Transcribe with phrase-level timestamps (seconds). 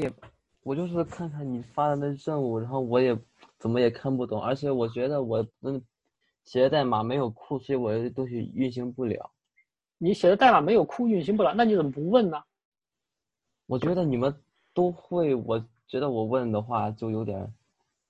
[0.00, 0.12] 也
[0.62, 3.16] 我就是看看你发的那任务，然后我也
[3.58, 5.82] 怎么也看不懂，而且我觉得我嗯
[6.44, 9.30] 写的代码没有库，所以我的东西运行不了。
[9.98, 12.42] 你写的代码没有库运行不了，那你怎么不问呢？
[13.66, 14.34] 我觉得你们
[14.74, 17.40] 都会，我觉得我问的话就有点，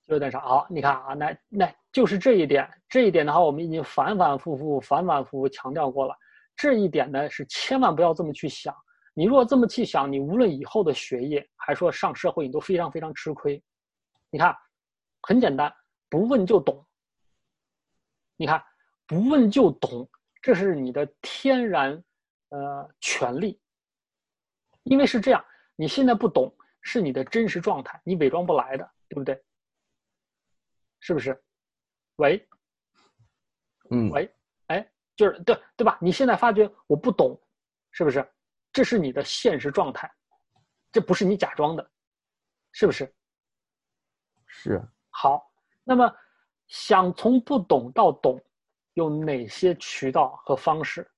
[0.07, 0.39] 就有点啥。
[0.39, 6.15] 好，你看啊，那那就是这一点，这一点的话，我们已经反反复复、反反复复强调过了。
[6.55, 8.75] 这一点呢，是千万不要这么去想。
[9.13, 13.61] 你如果这么去想，你无论以后的学业，还说上社会，你都非常非常吃亏。
[14.29, 14.55] 你看，
[15.21, 15.73] 很简单，
[16.09, 16.85] 不问就懂。
[18.37, 18.63] 你看，
[19.05, 20.09] 不问就懂。
[20.41, 22.03] 这是你的天然，
[22.49, 23.61] 呃，权利，
[24.83, 29.39] 因为是这样，你现在不懂是你的真实状态，你伪装不来的，对不对？
[30.99, 31.39] 是不是？
[32.15, 32.47] 喂，
[33.91, 34.33] 嗯，喂，
[34.67, 35.97] 哎，就是对对吧？
[36.01, 37.39] 你现在发觉我不懂，
[37.91, 38.27] 是不是？
[38.71, 40.11] 这是你的现实状态，
[40.91, 41.91] 这不是你假装的，
[42.71, 43.13] 是不是？
[44.47, 44.81] 是。
[45.09, 45.41] 好，
[45.83, 46.13] 那么
[46.67, 48.41] 想从不懂到懂。
[48.95, 51.09] 有哪些渠道和方式？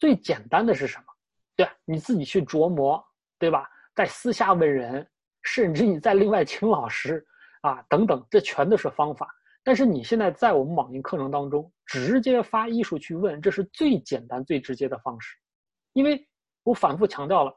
[0.00, 1.04] 最简单的是什么？
[1.54, 3.00] 对你自己去琢磨，
[3.38, 3.64] 对吧？
[3.94, 5.08] 在私下问人，
[5.42, 7.24] 甚至你在另外请老师
[7.60, 9.32] 啊，等等，这全都是方法。
[9.62, 15.38] 但是你现在在我们网银课程当中，直接发艺术去问，这是最简单、最直接的方式。
[15.92, 16.28] 因为
[16.62, 17.56] 我反复强调了，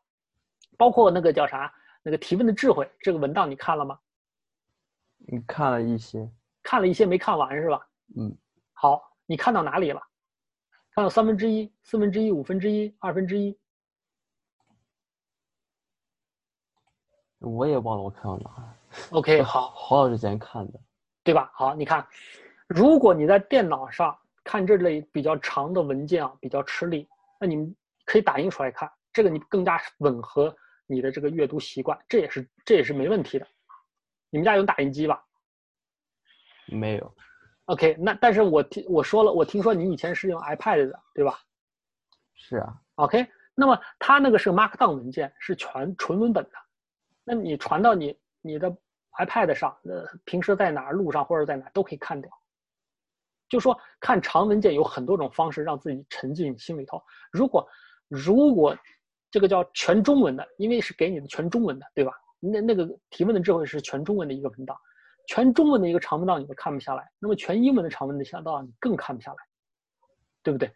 [0.78, 4.00] 包括那个叫啥，那个提问的智慧这个文档，你看了吗？
[5.18, 6.30] 你看了一些，
[6.62, 7.88] 看了一些，没看完是吧？
[8.18, 8.36] 嗯，
[8.74, 9.12] 好。
[9.28, 10.00] 你看到哪里了？
[10.92, 13.58] 看到三分之一、四分之一、五分之一、二分之一。
[17.40, 18.76] 我也忘了我看到哪。
[19.10, 20.80] OK，好，好久之前看的，
[21.24, 21.50] 对吧？
[21.56, 22.08] 好，你看，
[22.68, 30.54] 如果你在电脑上看这类比较长的文件啊，比较吃力，那你们可以打印出来看，这个你更加吻合
[30.86, 33.48] 你的这个阅读习惯，这也是这也是没问题的。
[34.30, 35.26] 你们家有打印机吧？
[36.68, 37.16] 没有。
[37.66, 41.40] OK，那但是我听我说了，我听说你以前是用 iPad 的，对吧？
[42.34, 42.76] 是啊。
[42.96, 46.52] OK，那么它那个是 Markdown 文件，是全纯文本的。
[47.24, 48.70] 那你传到你你的
[49.18, 52.30] iPad 上，呃，平时在哪儿路上或者在哪都可以看掉。
[53.48, 57.02] 就说看长文件有很多种方式让自己沉浸心里头。
[57.32, 57.66] 如果
[58.08, 58.78] 如果
[59.36, 62.14] 这个叫全中文的，因为是给你的全中文的，对吧？
[62.40, 64.78] 那那个提问的智慧是全中文的一个文档。
[65.28, 69.38] 全中文的一个长文档你都看不下来，那么全英文的长文的小道你更看不下来，
[70.42, 70.72] 对不对？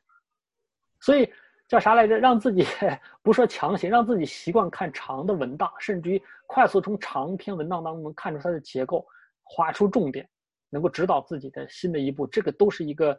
[0.99, 1.31] 所以
[1.69, 2.17] 叫啥来着？
[2.19, 2.65] 让自己
[3.23, 9.07] 不说强行，让自己习惯看长的文档，甚至于快速从长篇文档当中看出它的结构，
[9.41, 10.29] 划出重点，
[10.69, 12.27] 能够指导自己的新的一步。
[12.27, 13.17] 这个都是一个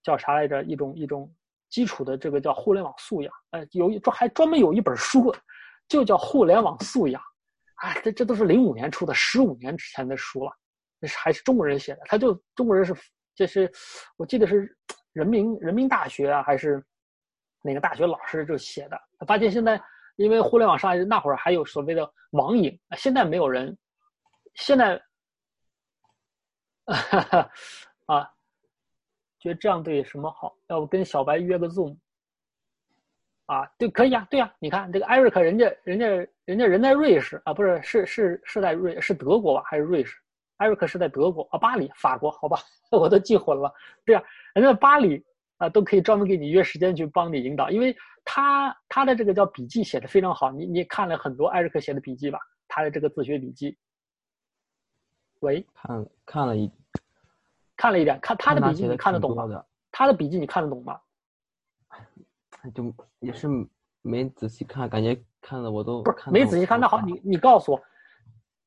[0.00, 0.62] 叫啥来着？
[0.62, 1.28] 一种一种
[1.68, 3.32] 基础的这个叫互联网素养。
[3.50, 5.34] 呃，有一专还专门有一本书，
[5.88, 7.22] 就叫互联网素养。
[7.76, 10.52] 哎，这这都是零五年出的，十五年之前的书了。
[11.18, 12.94] 还是中国人写的，他就中国人是，
[13.34, 13.70] 这是
[14.16, 14.76] 我记得是
[15.12, 16.84] 人民人民大学啊，还是
[17.62, 19.00] 哪个大学老师就写的。
[19.18, 19.80] 他发现现在
[20.16, 23.76] 因为互联网上那会儿还有所谓的网瘾，现在没有人，
[24.54, 25.00] 现在
[28.06, 28.30] 啊，
[29.38, 30.56] 觉得这样对什么好？
[30.68, 31.96] 要不跟小白约个 Zoom
[33.46, 33.66] 啊？
[33.78, 36.06] 对，可以啊，对啊，你看这个艾瑞克，人家人家
[36.44, 40.16] 人家人在瑞士啊，不是是是是在瑞是德国吧，还是瑞士？
[40.56, 42.58] 艾瑞克是在德国啊，巴黎，法国，好吧，
[42.90, 43.72] 我都记混了。
[44.04, 44.22] 对啊，
[44.54, 45.22] 人家巴黎
[45.58, 50.50] 啊，都可以专门给你约时间去帮你引导，因为他他的这个叫笔记写的非常好。
[50.50, 52.38] 你你看了很多艾瑞克写的笔记吧？
[52.68, 53.76] 他的这个自学笔记。
[55.40, 56.70] 喂，看看了一，
[57.76, 59.64] 看了一点，看他的笔记你看得懂吗？
[59.92, 60.98] 他的笔记你看得懂吗？
[62.74, 63.48] 就也是
[64.02, 66.80] 没仔细看，感觉看的我都不是没仔细看。
[66.80, 67.80] 那好，你你告诉我，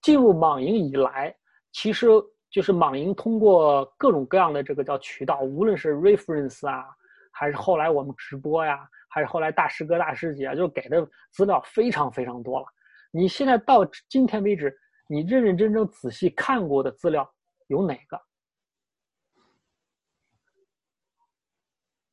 [0.01, 1.35] 进入网银以来。
[1.71, 2.07] 其实
[2.49, 6.85] 就是网银通过各种各样的这个叫渠道，无论是 reference 啊，
[7.31, 12.65] 还是后来我们直播呀，还是后来大师哥大师姐啊，就给的资料非常非常多了。
[13.11, 14.75] 你现在到今天为止，
[15.07, 17.29] 你认认真真仔细看过的资料
[17.67, 18.19] 有哪个？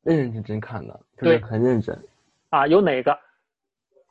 [0.07, 1.99] 认认真真看的，对，很认真。
[2.51, 3.19] 啊，有哪个？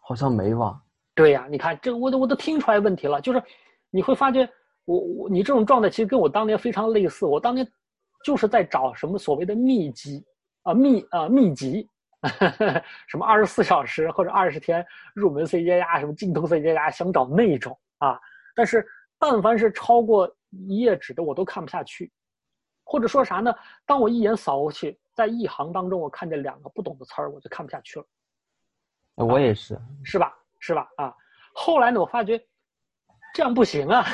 [0.02, 0.80] 好像没吧？
[1.16, 3.42] 对呀，你看这我都我都听出来问题了，就是
[3.90, 4.48] 你会发觉。
[4.84, 7.26] 我我你这种状态其实跟我当年非常类似。
[7.26, 7.68] 我当年
[8.24, 10.24] 就是在找什么所谓的秘籍
[10.62, 11.90] 啊秘啊秘籍，
[13.10, 18.20] 什么二十四小时或者二十天入门 C 加加，什么精通 C 加加，想找那种啊。
[18.54, 18.86] 但是
[19.18, 22.12] 但凡是超过一页纸的，我都看不下去。
[22.84, 23.52] 或者说啥呢？
[23.88, 28.06] 当我一眼扫过去，在一行当中我看见两个不懂的词儿，我就看不下去了。
[29.16, 30.34] 我也是，是吧？
[30.60, 30.88] 是吧？
[30.98, 31.16] 啊。
[31.54, 32.40] 后来呢，我发觉。
[33.34, 34.06] 这样不行啊，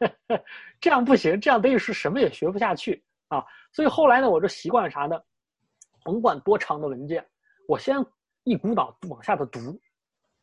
[0.78, 3.42] 这样不行，这样等于是什么也学不下去啊。
[3.72, 5.18] 所以后来呢，我就习惯啥呢？
[6.04, 7.26] 甭管多长的文件，
[7.66, 7.96] 我先
[8.42, 9.80] 一股脑往下的读，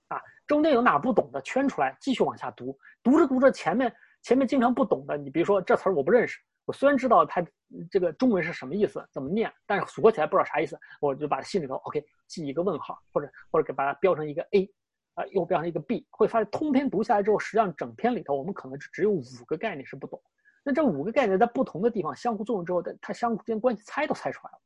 [0.07, 2.75] 啊，中间有哪不懂的圈出来，继续往下读。
[3.03, 6.39] 读着读着，前面前面经常不懂的，你比如说这词儿我不认识，
[6.71, 7.45] 虽然知道它
[7.89, 14.71] 这个中文是什么意思，怎么念，但是锁起来不知道啥意思，我就把它心里头 OK 记一个问号，或者或者给把它标成一个 A。
[15.13, 20.17] 啊，又标成一个 B，会发现通篇读下来之后，实际上整篇里头我们可能只有五个概念是不懂。
[20.63, 24.57] 那这五个概念在不同的地方相互作用之后，它它相互之间关系猜都猜出来了。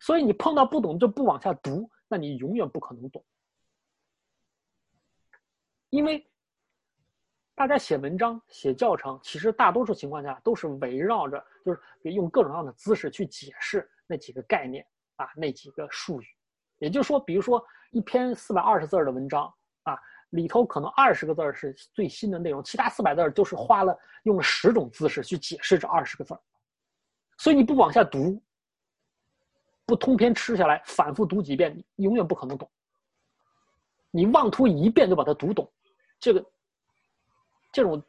[0.00, 3.22] 所以你碰到不懂就不往下读，那你永远不可能懂。
[5.90, 6.26] 因为
[7.62, 16.26] 大家写文章、写教程，其实大多数情况下都是围绕着，就是用各种各样的姿势去解释那几个概念啊，那几个术语。
[16.78, 19.44] 也就是说，比如说一篇四百二十字的文章
[19.84, 19.96] 啊，
[20.30, 26.36] 里头可能二十个字是最新的内容，其他四百字就是花了用了十种姿势去解释这二十个字
[27.38, 28.42] 所以你不往下读，
[29.86, 32.68] 不通篇吃下来，反复读几遍，你永远不可能懂。
[34.10, 35.70] 你妄图一遍就把它读懂，
[36.18, 36.44] 这个
[37.72, 38.02] 这种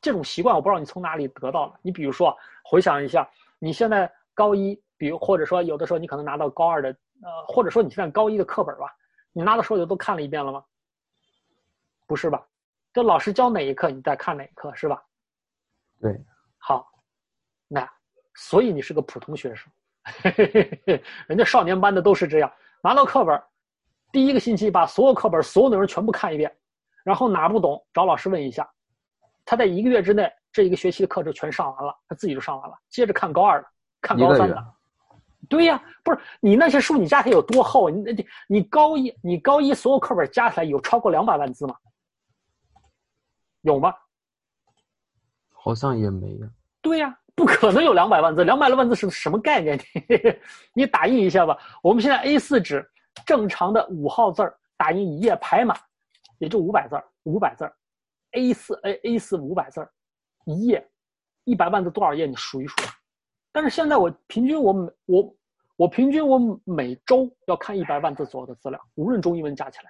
[0.00, 1.74] 这种习惯，我不知道你从哪里得到的。
[1.82, 3.28] 你比如说，回想一下，
[3.58, 6.96] 你现在高一，比如或者说有的时候你可能拿到高二的。
[7.24, 8.92] 呃，或者说你现在高一的课本吧，
[9.32, 10.64] 你拿到手里都看了一遍了吗？
[12.04, 12.44] 不是吧？
[12.92, 15.00] 这老师教哪一课，你再看哪一课，是吧？
[16.00, 16.20] 对。
[16.58, 16.90] 好，
[17.68, 17.88] 那
[18.34, 19.70] 所以你是个普通学生，
[21.28, 23.40] 人家少年班的都是这样，拿到课本，
[24.10, 26.52] 第一个星期把所有课本所有内容全部看一遍，
[27.04, 28.68] 然后哪不懂找老师问一下，
[29.44, 33.68] 他在一个月之内这一个学期的课就全上完了，他自己就上完了，接着看高二的，
[34.00, 34.74] 看高三的。
[35.48, 37.90] 对呀，不是你那些书，你加起来有多厚？
[37.90, 41.74] 你你你高一，你高一所有课本加起来有超过两百万字吗？
[43.62, 43.92] 有吗？
[45.52, 46.48] 好像也没有。
[46.80, 49.78] 对呀，不可能有两百万字，两百万字是什么概念？
[50.74, 51.58] 你打印一下吧。
[51.82, 52.88] 我们现在 A 四纸
[53.26, 55.76] 正常的五号字儿打印一页排满，
[56.38, 57.70] 也就五百字儿五百字
[58.32, 59.90] A 四 A A 四五百字儿
[60.44, 60.86] 一页，
[61.44, 62.26] 一百万字多少页？
[62.26, 62.76] 你数一数。
[63.52, 65.36] 但是现在我平均我每我
[65.76, 69.84] 我平均我每周要看一百万字左右的资料，无论中英文加起来。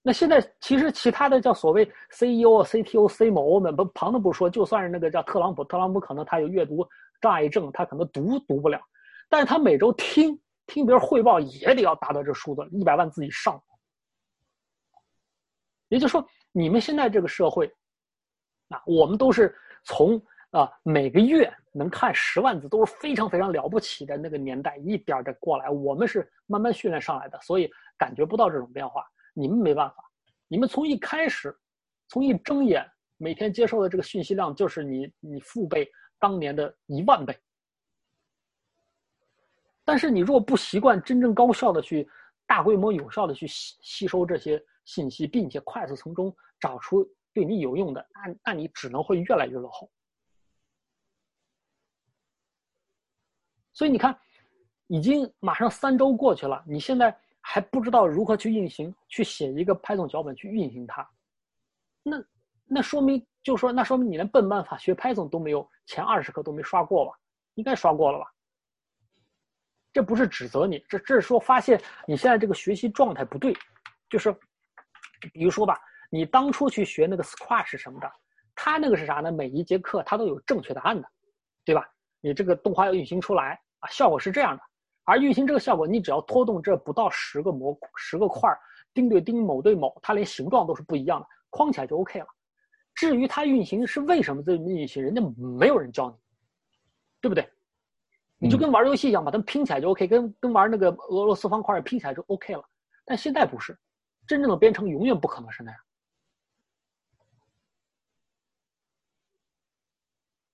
[0.00, 6.86] 那现在其实其他的叫所谓 CEO、CTO、CMO 们不旁的不说，就算是那个叫特朗普，特朗普可能他有阅读
[7.20, 8.80] 障碍症，他可能读读不了，
[9.28, 13.60] 但是他每周听听别人汇报也得要达到这数字，一百万字以上。
[15.88, 17.66] 也就是说，你们现在这个社会，
[18.68, 19.54] 啊，我们都是
[19.84, 20.20] 从。
[20.50, 29.04] 啊，每个月能看十万字都是非常非常了不起的那个年代，一点的过来，我们是慢慢训练上来的，所以感觉不到这种变化。
[29.34, 29.96] 你们没办法，
[30.48, 31.54] 你们从一开始，
[32.08, 32.82] 从一睁眼，
[33.18, 35.86] 每天接受的这个信息量就是你你父辈
[36.18, 37.38] 当年的一万倍。
[39.84, 42.08] 但是你如果不习惯真正高效的去
[42.46, 44.58] 大规模有效的去吸吸收这些
[44.88, 49.90] 信息，并且快速从中找出对你有用的，那那你只能会越来越落后。
[53.74, 54.18] 所以你看，
[54.86, 61.06] 已经马上三周过去了，你现在还不知道如何去运行，去写一个 Python 脚本去运行它，
[62.02, 62.24] 那
[62.64, 67.12] 那说明就说那说明你连笨办法学 Python 都没有，前二十课都没刷过吧？
[67.56, 68.32] 应该刷过了吧？
[69.92, 73.54] 这不是指责你，这这是说发现你现在这个学习状态不对，
[74.08, 74.34] 就是
[75.32, 75.78] 比如说吧，
[76.10, 78.10] 你当初去学那个 Squash 什么的，
[78.54, 79.30] 它那个是啥呢？
[79.32, 81.08] 每一节课它都有正确答案的，
[81.64, 81.88] 对吧？
[82.20, 83.60] 你这个动画要运行出来。
[83.80, 84.62] 啊，效果是这样的，
[85.04, 88.58] 而运行这个效果，你只要拖动这不到十个模十个块儿，
[88.92, 92.26] 钉对钉，某对某，它连形状都是不一样的，框起来就 OK 了。
[92.96, 96.16] 至于它运行是为什么这么运行，人家没有人教你，
[97.20, 97.48] 对不对？
[98.36, 102.64] 你就跟玩游戏一样，把它们拼起来就 OK，跟跟玩那个俄罗斯方块拼起来就 OK 了。
[103.04, 103.78] 但现在不是，
[104.28, 105.80] 真正的编程永远不可能是那样。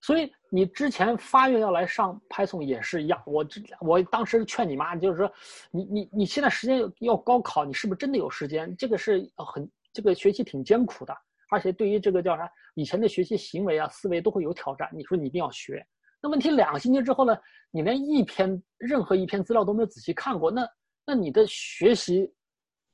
[0.01, 5.33] 所以你之前发愿要来上 Python 也是一样，我这我当时劝你妈，就是说，
[5.71, 8.77] 你你你现在时间要高考，你是不是真的有时间？
[8.77, 11.17] 这个是很这个学习挺艰苦的，
[11.51, 14.91] 而且对于这个叫啥以前的学习行为啊思维都会有挑战。
[14.93, 15.83] 你说你一定要学，
[16.21, 17.35] 那问题两个星期之后呢，
[17.71, 20.69] 你连一篇任何一篇资料都没有仔细看过，那
[21.07, 22.31] 那你的学习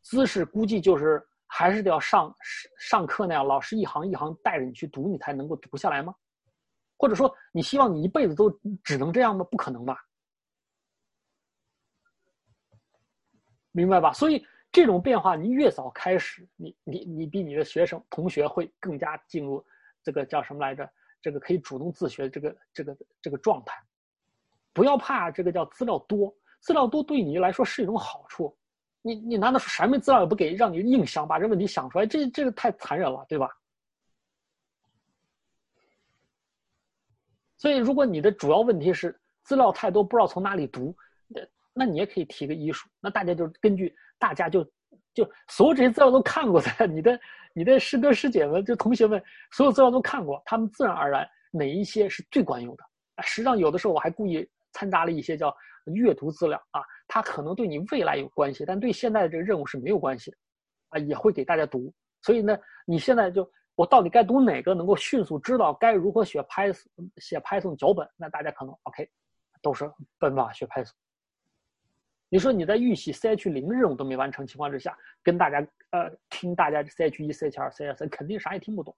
[0.03, 2.35] 姿势估计就是还是得要上
[2.79, 6.15] 上课那样，老师一行一行带着你去读，你才能够读下来吗？
[6.97, 8.51] 或者说，你希望你一辈子都
[8.85, 9.45] 只能这样吗？
[9.51, 9.97] 不可能吧，
[13.73, 14.13] 明白吧？
[14.13, 19.65] 所以这种变化，你越早开始，你你你比你的学生同学会更加进入
[20.03, 20.89] 这个叫什么来着？
[21.23, 23.77] 这个可以主动自学这个这个这个状态。
[24.73, 28.57] 不要怕这个叫资料多，资料多对你来说是一种好处。
[29.03, 32.07] 你你难道说什么资料也不给，让你硬想把这问题想出来？
[32.07, 33.49] 这这个太残忍了，对吧？
[37.57, 40.97] 所以，如果你的主要问题是资料太多，不知道从哪里读，
[41.29, 41.41] 那
[41.75, 42.89] 那你也可以提个医术。
[43.01, 44.65] 那大家就根据大家就
[45.13, 47.21] 就所有这些资料都看过的，你的
[47.53, 52.85] 你的师哥师姐们就同学们，所有资料都看过，他们自然而然哪一些是最管用的。
[53.23, 55.55] 实际上，有的时候我还故意掺杂了一些叫
[55.85, 56.81] 阅读资料啊，
[57.13, 60.37] 它可能对你未来有关系，但对现在的这个任务是没有关系的，
[60.91, 61.93] 啊，也会给大家读。
[62.23, 63.51] 所以呢，你现在就。
[63.77, 68.07] 我到底该读哪个，能够迅速知道该如何写 Python 写 Python 脚本？
[68.15, 69.09] 那大家可能 OK，
[69.63, 70.91] 都是奔法学 Python。
[72.29, 78.95] 你说你在预习 CH 零任务都没完成情况之下，跟大家呃听大家 CH 一、CH 二、CH 三，肯定啥也听不懂。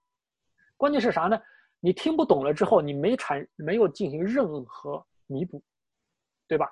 [0.75, 1.41] 关键是啥呢？
[1.79, 5.63] 你听不懂了之后，你没产没有进行任何弥补，
[6.45, 6.69] 对吧？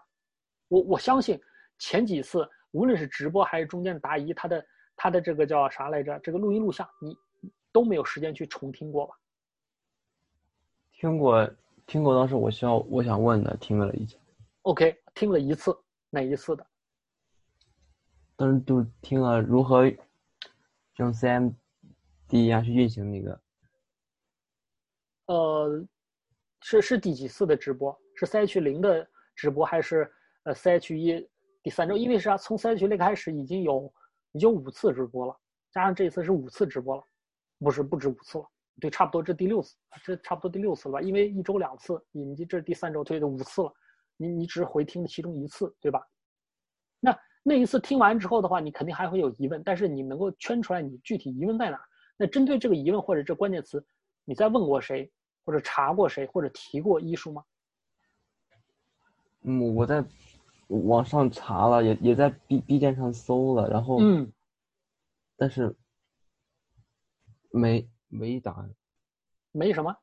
[0.71, 1.37] 我我相信
[1.77, 6.17] 前几次无论是直播还是中间答疑，他的他的这个叫啥来着？
[6.19, 7.15] 这个录音录像你。
[7.73, 9.15] 都没有时间去重听过吧？
[10.91, 11.49] 听过，
[11.85, 12.13] 听过。
[12.13, 14.17] 当时我需要，我想问的，听了一次。
[14.63, 15.73] OK，听了一次，
[16.09, 16.67] 哪一次的？
[18.35, 19.89] 当时就听了如何
[20.97, 23.41] 用 CMD 呀去运行那个。
[25.27, 25.87] 呃，
[26.59, 27.97] 是是第几次的直播？
[28.15, 30.11] 是 CH 零的直播，还是
[30.43, 31.29] 呃 CH 一
[31.63, 31.95] 第三周？
[31.95, 32.37] 因为啥？
[32.37, 33.93] 从 CH 零开始已经有
[34.31, 35.37] 已经五次直播了，
[35.71, 37.03] 加上这次是五次直播了。
[37.63, 41.01] 不是不止五次了，对，差不多这第六次，这差不多第六次了吧？
[41.01, 43.71] 因为一周两次，你这第三周，对，的五次了。
[44.17, 46.03] 你你只是回听了其中一次，对吧？
[46.99, 51.79] 那那一次听完之后的话，你肯定还会有疑问，但是你能够圈出来你具体疑问在哪？
[52.17, 53.85] 那针对这个疑问或者这关键词，
[54.25, 55.11] 你在问过谁，
[55.45, 57.43] 或者查过谁，或者提过医术吗？
[59.41, 60.03] 嗯，我在
[60.85, 64.31] 网上查了，也也在 B B 站上搜了，然后嗯，
[65.37, 65.75] 但是。
[67.53, 68.73] 没没答案，
[69.51, 69.93] 没什么，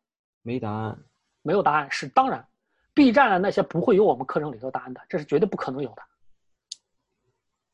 [0.42, 1.02] 没答案，
[1.40, 2.46] 没有答案是当然
[2.92, 6.02] ，B 站的那些不会有我们课程里头答案的，这是绝对不可能有的。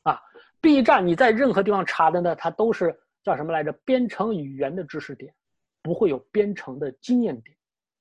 [0.04, 0.22] 啊
[0.60, 3.72] ，B 站你在任何地方查的呢，它都是叫什么来着？
[3.84, 5.34] 编程语言的知识点，
[5.82, 7.56] 不会有编程的经验点，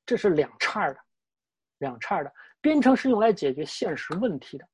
[0.06, 0.98] 这是两叉的，
[1.80, 2.32] 两叉的。
[2.62, 4.68] 编程是用来解决现实问题的，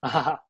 [0.06, 0.44] 啊哈，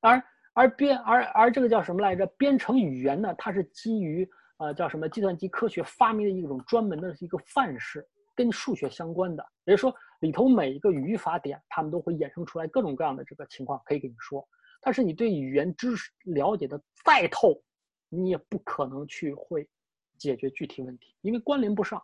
[0.00, 0.22] 而
[0.52, 2.26] 而编而而这个叫什么来着？
[2.38, 4.28] 编程语言呢，它是基于。
[4.58, 5.06] 啊，叫什么？
[5.06, 9.46] 计算机科学发明的一种专门的一个范式，跟数学相关的。
[9.66, 14.48] 也就是说，里头每一个语法点，他们都会衍生出来各种各样的这个情况，可以跟你说。
[14.80, 17.62] 但是你对语言知识了解的再透，
[18.08, 19.68] 你也不可能去会
[20.16, 22.02] 解决具体问题，因为关联不上。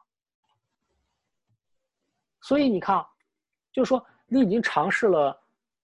[2.42, 3.02] 所以你看，
[3.72, 5.34] 就是说你已经尝试了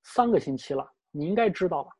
[0.02, 0.86] 三个星期了，
[1.18, 1.90] 你应该知道吧，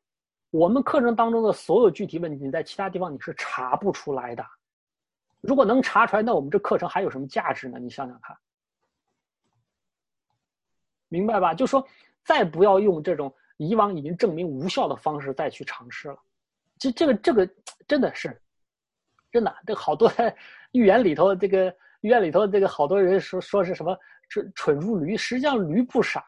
[0.50, 4.46] 我们课程当中的所有具体问题，你在其他地方你是查不出来的。
[5.40, 7.80] 如果能查出来，那我们这课程还有什么价值呢？
[7.80, 8.37] 你想想看，
[11.08, 11.52] 明白吧？
[11.52, 11.84] 就说
[12.22, 16.18] 再不要用这种以往已经证明无效的方式再去尝试了。
[16.78, 17.50] 这、这个、这个
[17.88, 18.40] 真的是
[19.32, 19.52] 真的。
[19.66, 20.08] 这好多
[20.70, 23.98] 预言里头，这个预言里头，这个好多人说说是什么
[24.28, 26.25] 蠢蠢如驴，实际上驴不傻。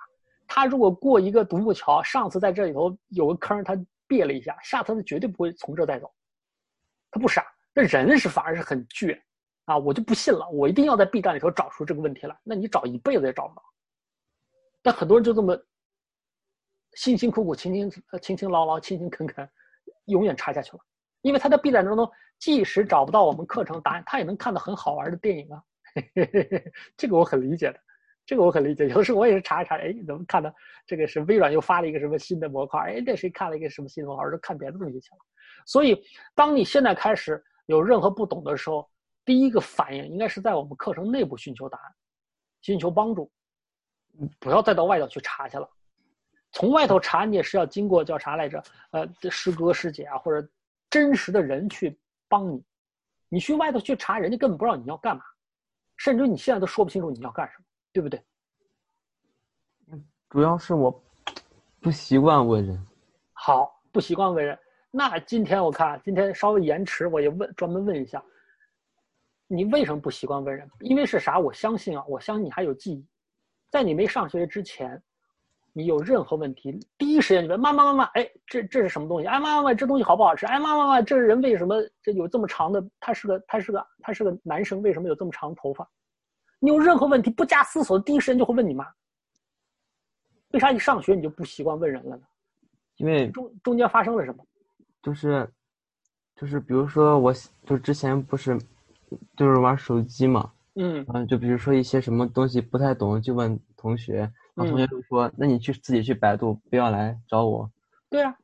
[0.53, 3.79] 他如果过一个独木桥，上次在这里头有个坑，他
[4.09, 6.13] 别了一下，下次他绝对不会从这再走。
[7.09, 7.47] 他不傻。
[7.73, 9.17] 那人是反而是很倔，
[9.67, 12.37] 啊，我就不信了，我一定要在 B 站里头找出这个问题来。
[12.43, 13.63] 那你找一辈子也找不到。
[14.83, 15.57] 但很多人就这么
[16.95, 17.89] 辛辛苦苦、勤勤
[18.21, 19.49] 勤勤劳劳、勤勤恳恳，
[20.07, 20.81] 永远查下去了。
[21.21, 25.63] 因为他在 B 站当中，即使找不到我们课程答案，他也能看到很好玩的电影啊。
[26.99, 27.81] 这个我很理解的，
[28.31, 28.87] 这个我很理解。
[28.87, 30.55] 有的时候我也是查一查，哎，怎么看到
[30.87, 32.81] 这个是微软又发了一个什么新的模块？
[32.83, 34.25] 哎，这谁看了一个什么新的模块？
[34.31, 35.19] 说看别的东西去了。
[35.67, 36.01] 所以，
[36.33, 37.45] 当你现在开始。
[37.67, 38.91] 有任何不懂的时候，
[39.25, 41.95] 第一个反应应该是在我们课程内部寻求答案，
[42.63, 43.31] 寻求帮助，
[44.41, 45.71] 不要再到外头去查去了。
[46.51, 48.61] 从外头查，你也是要经过叫啥来着？
[48.91, 50.49] 呃，师哥师姐啊，或者
[50.89, 51.97] 真实的人去
[52.29, 52.61] 帮你。
[53.29, 55.23] 你去外头去查，人家根本不知道你要干嘛，
[55.97, 58.23] 甚至你现在都说不清楚你要干什么，对不对？
[60.29, 61.03] 主要是我
[61.81, 62.87] 不习惯问人。
[63.33, 64.57] 好，不习惯问人。
[64.93, 68.23] 那今天我看今天稍微延迟，我也问专门问一下，
[69.49, 70.71] 你为什么不习惯问人？
[70.81, 71.39] 因为是啥？
[71.39, 73.05] 我相信啊，我相信你还有记忆，
[73.71, 75.03] 在你没上学之前，
[75.73, 79.27] 你有任何问题，第一时间就问妈妈妈妈，哎，这这是什么东西？
[79.27, 80.47] 哎，妈妈妈，这东西好不好吃？
[80.47, 82.85] 哎，妈妈妈，这人为什么这有这么长的？
[83.01, 85.89] 他是个他是个他是个男生，为什么有这么长头发？
[86.61, 88.87] 你有任何问题，不加思索，第一时间就会问你妈。
[90.53, 92.23] 为啥你上学你就不习惯问人了呢？
[92.97, 94.45] 因为中中间发生了什么？
[95.03, 95.51] 就是
[96.37, 97.33] 就是比如说我
[97.65, 98.59] 就之前不是
[99.37, 107.71] 就是玩手机嘛，嗯嗯，就比如说一些什么东西不太懂就问同学，然后同学嗯就说，那你去自己去百度，不要来找我。
[108.11, 108.37] 对啊，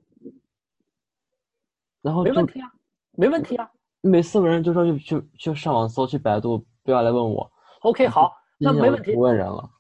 [2.01, 2.73] 然后没问题啊，
[3.13, 3.71] 没问题啊。
[4.01, 7.53] 每四个人就说就去去上网搜去百度，不要来问我。
[7.81, 9.21] OK，好，那没问题不。
[9.21, 9.71] 问人了，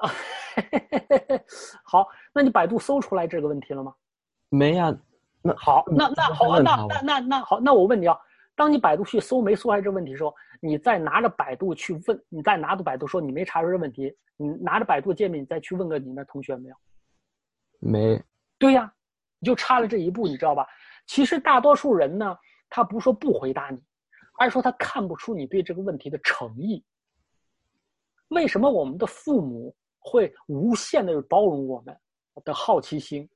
[0.00, 0.10] 啊，
[1.84, 3.94] 好，那你百度搜出来这个问题了吗？
[4.48, 4.94] 没呀、
[5.42, 8.16] 那好，那那好啊，那那那那好，那我问你啊，
[8.54, 16.76] 当你百度去搜没搜出来这个问题的时候，你再拿着百度去问，你再拿着百度说你没查出这问题，你拿着百度界面你再去问个你那同学没有？
[17.80, 18.22] 没，
[18.58, 18.92] 对呀，
[19.38, 20.66] 你就差了这一步，你知道吧？
[21.06, 22.36] 其实大多数人呢，
[22.70, 23.78] 他不是说不回答你，
[24.38, 26.84] 而是说他看不出你对这个问题的诚意。
[28.28, 31.96] 为什么我们的父母会无限的包容我们
[32.44, 33.28] 的好奇心？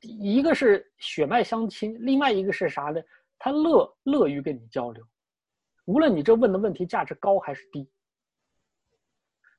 [0.00, 3.00] 一个是血脉相亲，另外一个是啥呢？
[3.38, 5.04] 他乐乐于跟你交流，
[5.84, 7.88] 无论你这问的问题价值高还是低。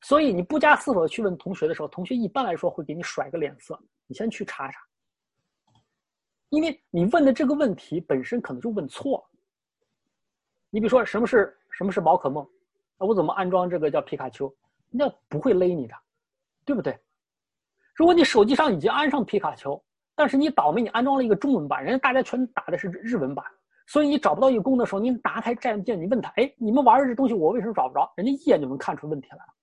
[0.02, 4.80] 所以你不加思索的去问同学的时候，同学一般来说会给你甩个脸色，你先去查查，
[6.50, 9.40] 因为你问的这个问题本身可能就问错了。
[10.70, 12.46] 你比如说什么是什么是宝可梦，
[12.98, 14.54] 我怎么安装这个叫皮卡丘？
[14.92, 15.94] 人家不会勒你的，
[16.64, 16.98] 对不对？
[17.96, 19.82] 如果你手机上已经安上皮卡丘，
[20.16, 23.44] 但是你倒霉，你安装了一个中文版，人家大家全打的是日文版，
[23.88, 28.12] 所以你找不到一个功能的时候，你打开战舰，你问他，哎，你们玩的这东西我为什么找不着？
[28.16, 29.54] 人家一眼就能看出问题来了。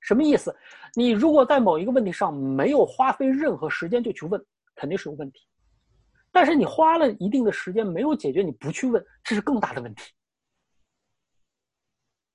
[0.00, 0.54] 什么意思？
[0.94, 4.44] 你如果在某一个问题上没有花费任何时间就去问，
[4.74, 5.46] 肯定是有问题。
[6.30, 10.12] 但是你花了一定的时间没有解决，你不去问，这是更大的问题。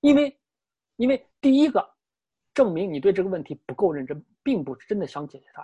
[0.00, 0.38] 因为，
[0.96, 1.86] 因为第一个，
[2.54, 5.62] 证明你对这个问题不够认真，并不真的想解决它；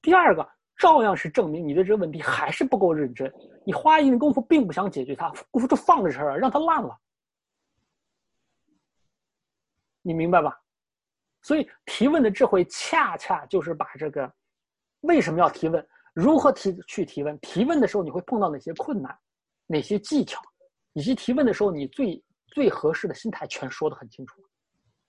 [0.00, 3.32] 第二个，照样是证明你对这个问题还是不够认真，
[3.64, 6.98] 你花一定功夫并不想解决它，功夫就放在这儿，让它烂了。
[10.02, 10.60] 你明白吧？
[11.42, 14.32] 所以提问的智慧，恰恰就是把这个
[15.00, 19.16] 为什么要提问，如何提去提问，提问的时候你会碰到哪些困难，
[19.66, 20.40] 哪些技巧，
[20.92, 24.40] 以及提问的时候你最最合适的心态，全说得很清楚，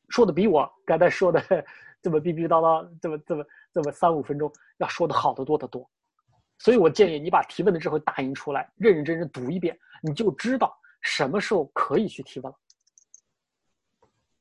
[0.10, 1.42] 说的比我刚才说的
[2.02, 5.88] 这么逼逼叨叨，这么这么这么三五分钟要说的好得多得多。
[6.58, 12.58] 所以我建议你把提问的智慧打印出来，认认真真读一遍，你就知道什么时候可以去提问了。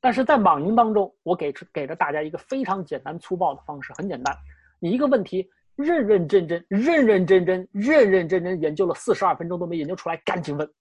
[0.01, 4.37] 但是在网云当中，我给出给了大家一个非常简单粗暴的方式，很简单，
[4.79, 10.73] 你一个问题认认真真、认认真真、认认真真研究了四十二分钟都没研究出来，赶紧问，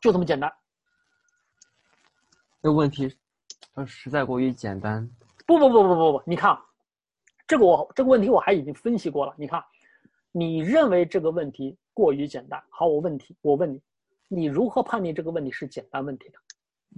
[0.00, 0.52] 就这么简单。
[2.66, 3.14] 这个问题，
[3.72, 5.08] 它，实在过于简单。
[5.46, 6.60] 不不不不不不，你看啊，
[7.46, 9.32] 这个我这个问题我还已经分析过了。
[9.38, 9.62] 你看，
[10.32, 13.80] 你认为这个问题过于简单，好，我问题，我问你，
[14.26, 16.38] 你如何判定这个问题是简单问题的？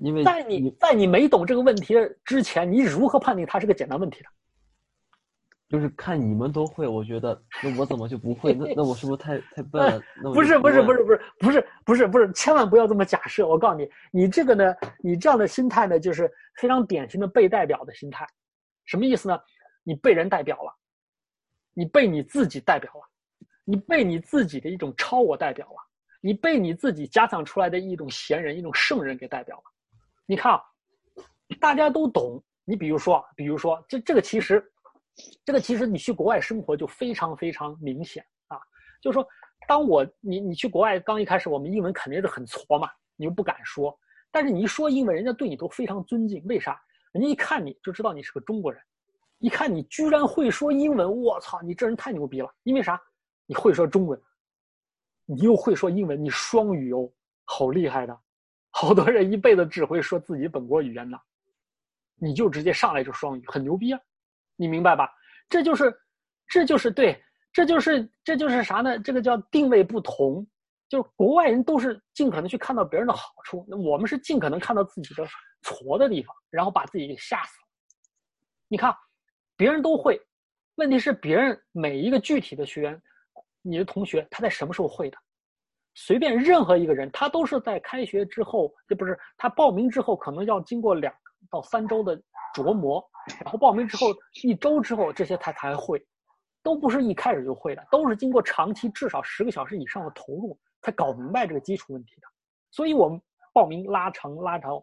[0.01, 4.31] 因为在你在你没懂这个问题之前，你如何判定它是个简单问题的？
[5.69, 8.55] 就是看你们都会，我觉得那我怎么就不会？
[8.55, 10.03] 那 那我是不是太太笨了？
[10.23, 13.47] 那不是不是不是不是不是不是不是，千万不要这么假设。
[13.47, 18.27] 我告诉你，你这个呢，你这样的心态呢，就是非常典型的被代表的心态。
[18.87, 19.39] 什么意思呢？
[19.85, 20.75] 你被人代表了，
[21.75, 23.01] 你被你自己代表了，
[23.65, 25.77] 你被你自己的一种超我代表了，
[26.23, 29.63] 你被你自己加强出来的一种贤人、一种圣人给代表了。
[30.25, 30.63] 你看啊，
[31.61, 32.43] 大家都懂。
[32.65, 34.63] 你比如说啊，比如说这这个其实，
[35.45, 38.59] 这个其实你去国外生活就非常非常明显啊。
[39.01, 39.27] 就是说，
[39.67, 43.97] 当我你你去国外刚一开始，我们英文肯定是很挫嘛，你又不敢说。
[44.31, 46.81] 但是你一说英文，人家对你都非常尊敬，为啥？
[47.13, 48.83] 人家一看你就知道你是个中国人，
[49.39, 52.55] 一看你居然会说英文，我操，你这人太牛逼了！
[52.65, 53.01] 因为啥？
[53.47, 54.21] 你会说中文，
[55.25, 57.11] 你又会说英文，你双语哦，
[57.45, 58.21] 好厉害的。
[58.71, 61.19] 好多人一辈子只会说自己本国语言的，
[62.17, 64.01] 你就直接上来就双语，很牛逼啊！
[64.59, 65.09] 你明白吧？
[65.49, 65.97] 这就是，
[66.49, 67.19] 这就是对，
[67.53, 68.99] 这就是这就是啥呢？
[68.99, 70.47] 这个叫定位不同。
[70.89, 75.23] 就国外人都是尽可能去看到别人的好处，我们是尽可能看到自己的
[75.63, 77.69] 挫的地方，然后把自己给吓死了。
[78.69, 78.95] 你看，
[79.55, 80.19] 别人都会，
[80.77, 83.03] 问题是别人每一个具体的学员，
[83.61, 85.19] 你的同学他在什么时候会的？
[85.95, 91.13] 随便任何一个人，他都是在开学之后，这不是他报名之后，可能要经过两
[91.51, 92.17] 到三周的
[92.55, 93.05] 琢磨，
[93.43, 96.05] 然后报名之后一周之后这些他才会，
[96.63, 102.27] 都不是一开始就会的，都是经过长期至少十个小时以上的投入才搞明白这个基础问题的。
[102.71, 103.21] 所以我们
[103.53, 104.83] 报名拉长拉长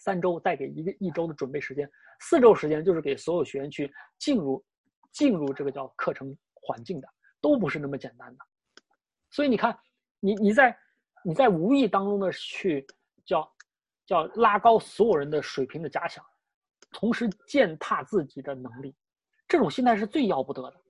[0.00, 4.64] 三周，再给一个一周的准备时间，四周时间就是给所有学员去进入
[5.12, 7.08] 进入这个叫课程环境的，
[7.40, 8.44] 都不是那么简单的。
[9.30, 9.78] 所以你看，
[10.20, 10.76] 你你在
[11.24, 12.86] 你在无意当中的去
[13.24, 13.50] 叫
[14.06, 16.24] 叫拉高所有人的水平的假想，
[16.94, 18.94] 同时践踏自己的能力，
[19.48, 20.80] 这种心态是最要不得的。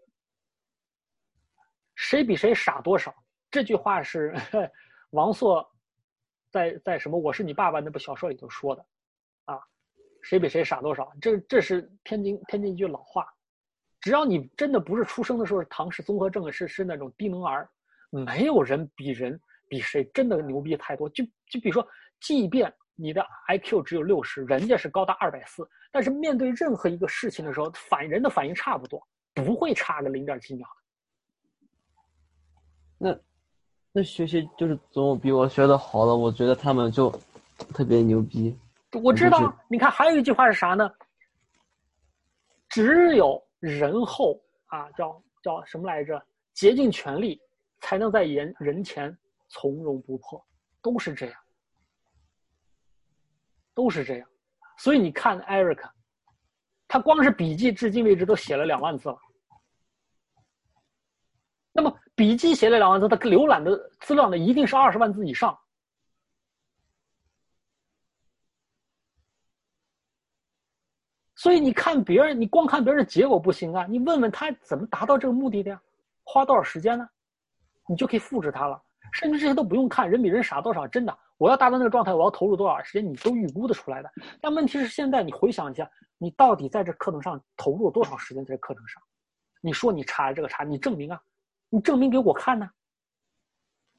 [1.95, 3.13] 谁比谁傻多少？
[3.51, 4.35] 这句话是
[5.11, 5.67] 王朔
[6.51, 8.87] 在在什么《我是你爸爸》那部小说里头说的，
[9.47, 9.59] 啊，
[10.23, 11.11] 谁比谁傻多少？
[11.21, 13.27] 这这是天津天津一句老话。
[14.01, 17.67] 只要你真的不是出生的时候唐氏综合症，是是那种低能儿，
[18.11, 21.09] 没有人比人比谁真的牛逼太多。
[21.09, 21.89] 就就比如说，
[22.21, 29.05] 即便你的 IQ 只有六十，人家是高达二百四，但是面对任何一个事情的时候，反人的反应差不多，
[29.35, 30.69] 不会差个零点几秒
[32.99, 33.19] 那
[33.93, 37.11] 那学习就是总有比我学的好的，我觉得他们就
[37.73, 38.57] 特别牛逼。
[39.03, 40.91] 我知道，就是你看还有一句话是啥呢？
[42.69, 46.25] 只有人后啊，叫叫什么来着？
[46.55, 47.41] 竭尽全力，
[47.81, 49.17] 才能在人人前
[49.49, 50.45] 从容不迫，
[50.81, 51.35] 都是这样，
[53.75, 54.29] 都是这样。
[54.79, 55.89] 所以你看，Eric，
[56.89, 59.19] 他光是笔记至今为止都写了两万字了。
[61.73, 65.59] 那么笔记写了两万字，他浏览的资料呢，一定是二十万字以上。
[71.35, 75.83] 所以你看别人，你光看别人的结果不行啊，你问问他怎么达到这个目的的呀？
[76.23, 77.07] 花多少时间呢？
[77.87, 78.83] 你就可以复制他了。
[79.15, 84.11] 甚至这些都不用看，人比人傻多少，真的，我要达到那个状态，我要投入多少时间，你都预估得出来的。
[84.41, 89.03] 但问题是，现在你回想一下，你到底在这课程上投入了多少时间在这课程上？
[89.61, 91.21] 你说你查这个查，你证明啊，
[91.71, 92.69] 你证明给我看呢？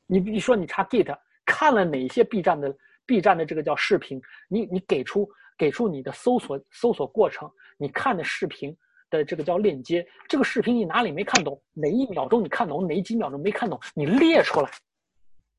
[0.05, 8.75] 你你说你查 Git 看了哪些 B 站的 B 站的这个叫视频，你你给出给出你的搜索搜索过程，你看的视频
[9.09, 14.69] 的这个叫链接，这个视频你哪里没看懂，哪一秒钟你看懂，哪几秒钟没看懂，你列出来，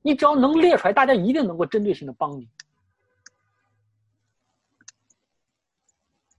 [0.06, 2.48] 你只要能列出来，大家一定能够针对性的帮你。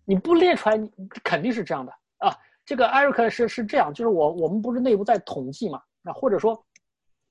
[0.06, 0.90] 你不列出来，你
[1.22, 2.32] 肯定是这样的啊。
[2.64, 6.66] 这个艾瑞克是是这样，就是我我们不是内部在统计嘛，那或者说，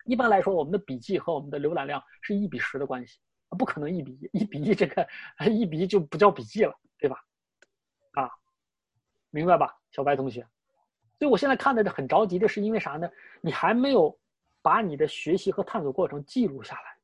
[0.05, 3.19] 一般来说，我们的笔记和我们的浏览量是一比十的关系，
[3.57, 5.09] 不可能一比一，一比一这个
[5.51, 7.17] 一比一就不叫笔记了，对吧？
[8.13, 8.31] 啊，
[9.31, 10.47] 明白吧，小白同学？
[11.19, 13.09] 所以我现在看的很着急的是因为啥呢？
[13.41, 14.19] 你还没有
[14.67, 16.99] 把你的学习和探索过程记录下来，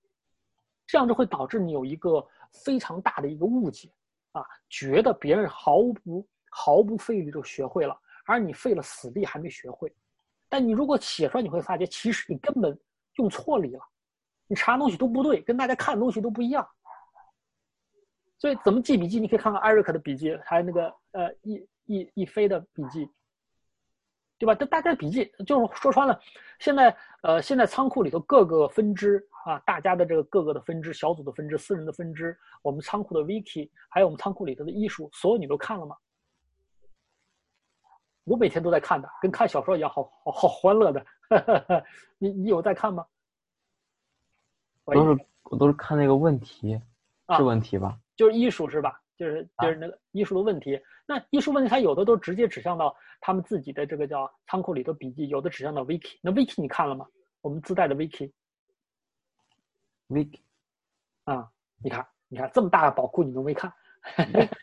[0.85, 3.89] 这样就会导致你有一个非常大的一个误解
[4.33, 7.97] 啊，觉得别人毫不毫不费力就学会了。
[8.25, 9.95] 而你费了死力还没学会，
[10.49, 12.77] 但你如果写出来，你会发觉其实你根本
[13.19, 13.81] 用错力了，
[14.49, 16.69] 你查东西都不对，跟大家看的东西都不一样。
[18.41, 19.21] 所以怎么记笔记？
[19.21, 23.09] 你可以看看艾瑞克的笔记，还有那个呃一一一飞的笔记，
[24.43, 24.57] 对吧？
[24.57, 26.21] 这大家笔记就是说穿了，
[26.59, 35.97] 现在呃现在仓库里头各个分支啊，大家的这个各个的分支、小组的分支、私人的分支，我们仓库的 wiki，还有我们仓库里头的艺术，所有你都看了吗？
[38.25, 41.07] 我每天都在看的，跟看小说一样，好好好欢乐的。
[42.19, 43.07] 你你有在看吗？
[44.87, 46.81] 我都是我都是看那个问题，
[47.27, 47.97] 啊是问题吧？
[48.17, 49.01] 就是艺术是吧？
[49.23, 50.81] 就是就是那个艺术的问题。
[51.07, 56.19] 那艺术问题，它有的都直接指向到他们自己的这个叫仓库里的笔记，有的指向到 wiki。
[56.21, 57.07] 那 wiki 你看了吗？
[57.41, 58.31] 我们自带的 wiki
[60.09, 60.41] wiki
[61.25, 61.49] 啊，
[61.83, 63.73] 你看你看这么大的宝库你都没看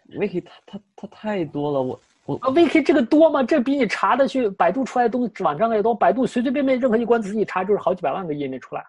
[0.10, 3.42] wiki 它它它太多了，我我啊？wiki 这个多吗？
[3.44, 5.96] 这比你查的去百度出来的东西网站要多。
[5.96, 8.86] 百度随随便便任何一关词一查就是好几百万个页面出来，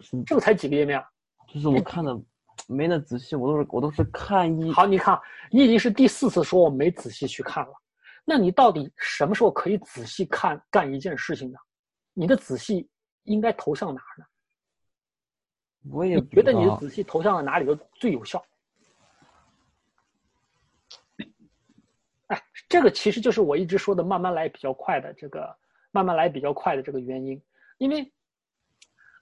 [0.00, 1.08] 是这个才几个页面啊？
[1.46, 2.18] 就是我看的
[2.66, 5.18] 没那仔细，我都是我都是看一好，你看，
[5.50, 7.72] 你已经是第四次说我没仔细去看了，
[8.24, 11.58] 那你到底什么时候可以仔细看干一件事情呢？
[12.12, 12.88] 你的仔细
[13.24, 14.26] 应该投向哪儿呢？
[15.92, 18.44] 我也觉得你的仔细投向了哪里头最有效？
[22.26, 25.56] 哎，这个其实就是我一直说的慢慢来比较快的这个
[25.92, 27.40] 慢慢来比较快的这个原因，
[27.78, 28.12] 因为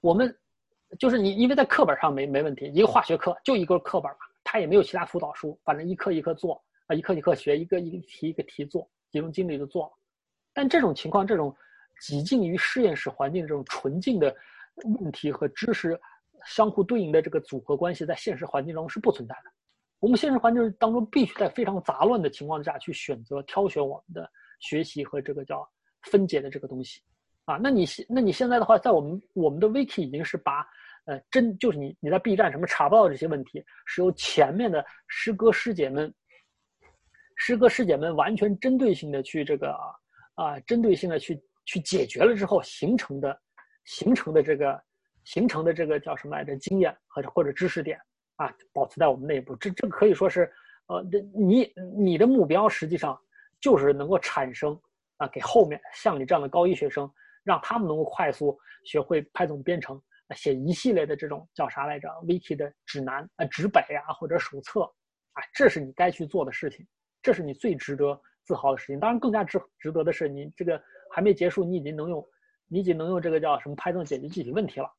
[0.00, 0.34] 我们
[0.98, 9.92] 就是你，因为在课本上没没问题，一个化学课就一个课本嘛，它也没有其他辅导书，反正一课一课做啊，一课一课学，一个一个题一个题做，集中精力就做了。
[10.52, 11.54] 但这种情况，这种
[12.00, 14.34] 几近于实验室环境这种纯净的
[15.00, 15.98] 问题和知识
[16.46, 19.50] 相互对应的这个组合关系，在现实环境中是不存在的。
[20.00, 24.30] 我们现实环境当中必须在非常杂乱的情况下去选择挑选我们的
[24.60, 25.66] 学习和这个叫
[26.02, 27.00] 分解的这个东西，
[27.46, 30.66] 啊，那你现那你现在的话，在我们我们的 wiki 已经是把
[31.04, 36.12] 呃真就是你你在 B 站什么查不到这些问题，是由前面的师哥师姐们，
[37.36, 39.74] 师哥师姐们完全针对性的去这个
[40.34, 43.38] 啊针对性的去去解决了之后形成的
[43.84, 44.82] 形成的这个
[45.24, 47.98] 形成的这个叫什么来着经验和或者知识点。
[48.36, 50.52] 啊，保持在我们内部，这这可以说是，
[50.88, 53.16] 呃，这你你的目标实际上
[53.60, 54.76] 就是能够产生
[55.18, 57.08] 啊，给后面像你这样的高一学生，
[57.44, 60.02] 让他们能够快速学会 Python 编程，
[60.34, 64.82] 写一系列的这种叫啥来着，Wiki 的指南啊、指北啊或者手册，
[65.32, 66.86] 啊，这是你该去做的事情，
[67.22, 68.98] 这是你最值得自豪的事情。
[69.00, 72.26] 当然，更加值值得的是，你这个还没结束，你已经能用，
[72.68, 74.90] 你已经能用这个叫什么 Python 解决具体问题了，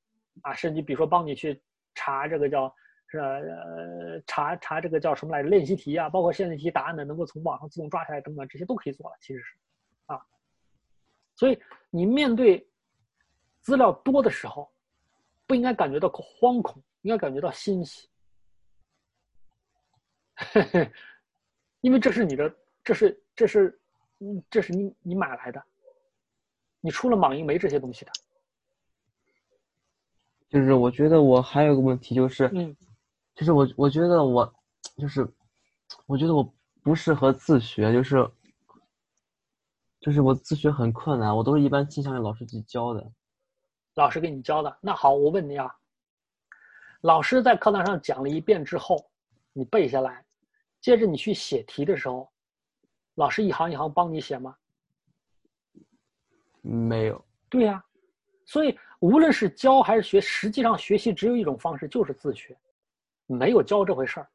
[0.41, 1.61] 啊，甚至比如说帮你去
[1.93, 2.73] 查这个叫。
[3.07, 5.47] 是呃，查查这个叫什么来着？
[5.47, 9.15] 练习题啊，包括现在题答案的，能够从网上自动抓下来等等，这些都可以做了。
[9.21, 9.55] 其实是，
[10.07, 10.19] 啊，
[11.35, 11.61] 所以
[11.91, 12.67] 你面对
[13.61, 14.69] 资料多的时候，
[15.47, 18.07] 不应该感觉到惶恐，应该感觉到欣喜，
[21.81, 23.79] 因为这是你的，这是这是，
[24.19, 25.63] 嗯，这是你你买来的，
[26.81, 28.11] 你出了网银没这些东西的。
[30.49, 32.75] 就是我觉得我还有个问题就是，嗯。
[33.35, 34.55] 就是我，我觉得我，
[34.97, 35.27] 就是，
[36.05, 38.15] 我觉得我不适合自学，就是，
[39.99, 43.11] 就是我自学很困难，我都是一般倾向于老师去教的。
[43.95, 45.73] 老师给你教的，那好，我问你啊，
[47.01, 49.09] 老师在课堂上讲了一遍之后，
[49.53, 50.23] 你背下来，
[50.79, 52.29] 接着你去写题的时候，
[53.15, 54.55] 老师一行一行帮你写吗？
[56.61, 57.23] 没有。
[57.47, 57.83] 对呀，
[58.45, 62.57] 所以无论是教还是学，实际上学习只有一种方式，就是自学。
[63.27, 64.29] 没有教这回事儿。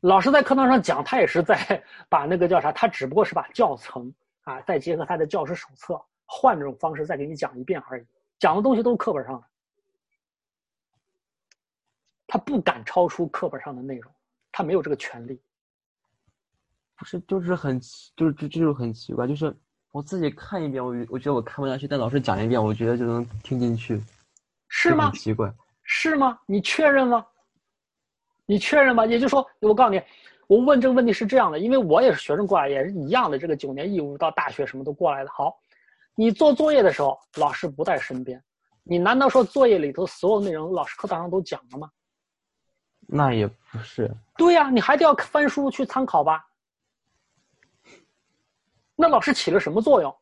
[0.00, 4.12] 老师在课堂上讲，他也是在 把那个叫啥，他只不过是把教程
[4.42, 8.06] 啊，再结合他的教师手册，换这种方式再给你讲一遍而已。
[8.38, 9.46] 讲的东西都是课本上的，
[12.26, 14.12] 他不敢超出课本上的内容，
[14.52, 15.40] 他没有这个权利。
[16.94, 17.80] 不是，就是很
[18.14, 19.56] 就是这这就很奇怪，就是
[19.90, 24.00] 我自己看一遍，我我觉得我看不下去，但老师讲一遍，我觉得就能听进去，
[24.68, 25.10] 是吗？
[25.12, 25.52] 奇怪。
[25.82, 26.38] 是吗？
[26.44, 27.26] 你确认吗？
[28.44, 29.06] 你确认吗？
[29.06, 30.02] 也就是说，我告诉你，
[30.46, 33.38] 我问这个问题是这样的，因为我也是学生过来，也是一样的。
[33.38, 35.30] 这个九年义务到大学什么都过来的。
[35.30, 35.58] 好，
[36.20, 38.42] 你做作业的时候，老师不在身边，
[38.82, 41.88] 你难道说作业里头所有内容老师课堂上都讲了吗？
[43.06, 44.12] 那也不是。
[44.36, 46.44] 对呀，你还得要翻书去参考吧。
[48.96, 50.12] 那老师起了什么作用？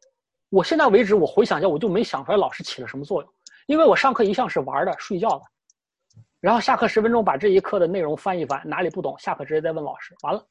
[0.51, 5.43] 我现在为止，我回想一下，我就没想出来老师起了什么作用，因为我上课一向是玩的、睡觉的。
[6.41, 10.15] 然后下课十分钟把这一课的内容翻一翻，哪里不懂，下课直接再问老师。
[10.25, 10.47] 完了，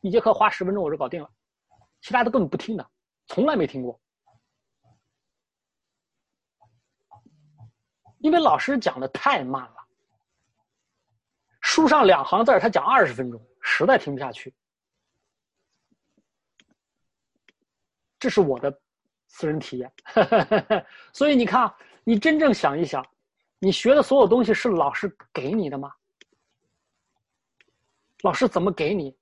[0.00, 1.28] 一节课花十分钟我就搞定了，
[2.02, 2.86] 其他的根本不听的，
[3.26, 4.00] 从来没听过。
[8.20, 9.76] 因为老师讲的太慢了，
[11.60, 14.54] 书上两行字他讲二十分钟，实在听不下去。
[18.18, 18.80] 这是我的
[19.26, 19.92] 私人体验，
[21.12, 21.72] 所以你看，
[22.04, 23.04] 你真正想一想。
[23.58, 25.92] 你学的所有东西是老师给你的吗？
[28.22, 29.16] 老师怎么给你？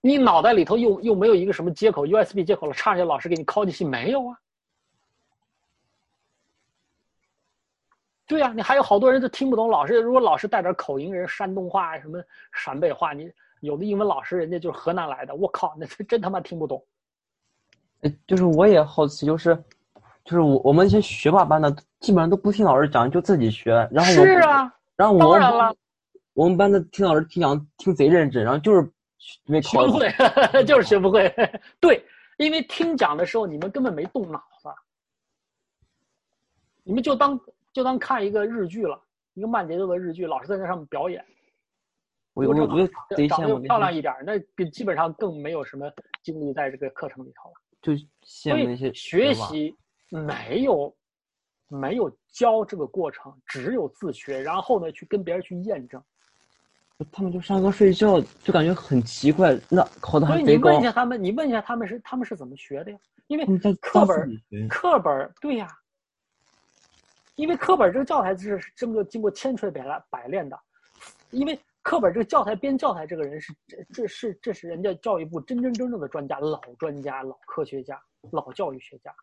[0.00, 4.40] 你脑袋里头又又没有一个什么接口，USB 接口了，插上，老师给你拷进去没有啊？
[8.26, 10.00] 对呀，你还有好多人都听不懂老师。
[10.00, 16.84] 如果老师带点口音，人山东话什么陕北话，你有的英文老师人家就是河南来的，我靠，那真他妈听不懂。
[18.02, 19.56] 哎，就是我也好奇，就是。
[20.24, 23.88] 就是我我们一些学霸班的，基本上都不听老师讲，就自己学。
[23.92, 25.76] 然后是啊，然后我当然了，
[26.34, 28.92] 我们班的听老师听讲听贼认真，然后就是
[29.44, 30.12] 没学不会，
[30.66, 31.32] 就是学不会。
[31.78, 32.04] 对，
[32.38, 34.68] 因为听讲的时候你们根本没动脑子，
[36.82, 37.38] 你们就当
[37.76, 38.98] 就当看一个日剧了，
[39.34, 41.22] 一个慢节奏的日剧，老师在那上面表演。
[42.32, 42.88] 我我我
[43.28, 44.38] 长得又漂亮一点，那
[44.70, 47.56] 基本上更没有什么精力在这个课程里头了。
[47.82, 47.92] 就
[48.24, 49.76] 羡慕那些学习。
[50.08, 50.96] 没有，
[51.68, 56.02] 没有教这个过程，只有自学，然后呢，去跟别人去验证。
[57.12, 59.54] 他们就上课睡觉，就感觉很奇怪。
[59.68, 62.98] 那考的还所以你问一下他们，你问一下他们是他们是怎么学的呀？
[63.26, 63.44] 因为
[63.82, 65.68] 课本课本对呀，
[67.36, 70.58] 因为课本这个教材是经过经过千锤百炼百炼的，
[71.30, 79.14] 因为课本这个教材编教材这个人是这这是这是人家教育部真真正正的专家，老专家、老科学家、老教育学家。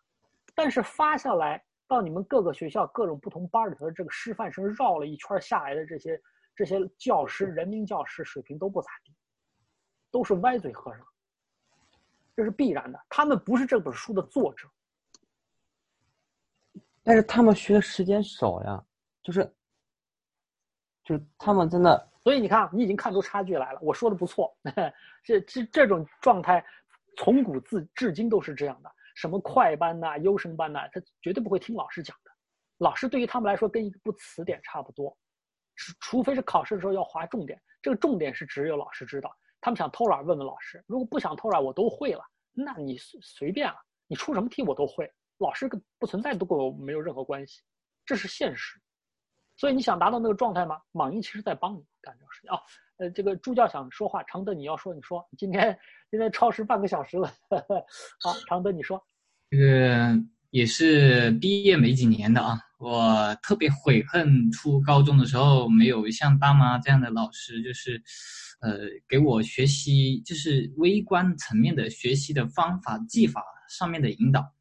[0.55, 6.21] 但是发下来到你们各个学校各种不同班里头的这个师范生绕了一圈下来的这些
[6.55, 9.11] 这些教师、人民教师水平都不咋地，
[10.11, 11.03] 都是歪嘴和尚，
[12.35, 13.03] 这是必然的。
[13.09, 14.67] 他们不是这本书的作者，
[17.03, 18.83] 但是他们学的时间少呀，
[19.21, 19.43] 就是，
[21.03, 22.09] 就是他们真的。
[22.23, 23.79] 所以你看，你已经看出差距来了。
[23.81, 24.55] 我说的不错，
[25.23, 26.65] 这这这种状态，
[27.17, 28.89] 从古至至今都是这样的。
[29.15, 32.31] 什么快班呐、优生班呐，他绝对不会听老师讲的。
[32.77, 35.15] 老师对于他们来说跟一部词典差不多，
[35.75, 39.29] 除除非是考试的时候要划重点，这个重点是只有老师知道。
[39.59, 43.75] 他们想偷懒问问老师，如果不想偷懒，我都会了，那你随随便了，
[44.07, 45.11] 你出什么题我都会。
[45.43, 47.61] 老师跟不存在都跟我没有任何关系，
[48.05, 48.79] 这是现实。
[49.55, 50.77] 所以你想达到那个状态吗？
[50.93, 52.59] 网易其实在帮你干这个事情啊。
[52.97, 55.77] 呃，这个助教想说话，常德你要说，你说今天
[56.09, 57.31] 今天超时半个小时了。
[58.21, 59.03] 好，常德你说。
[59.49, 68.01] 这个也是毕业没几年的啊，我特别悔恨初高中的时候没有像大妈这样的老师，就是，
[68.61, 68.77] 呃，
[69.07, 74.51] 给我学习就是微观层面的学习的方法技法上面的引导。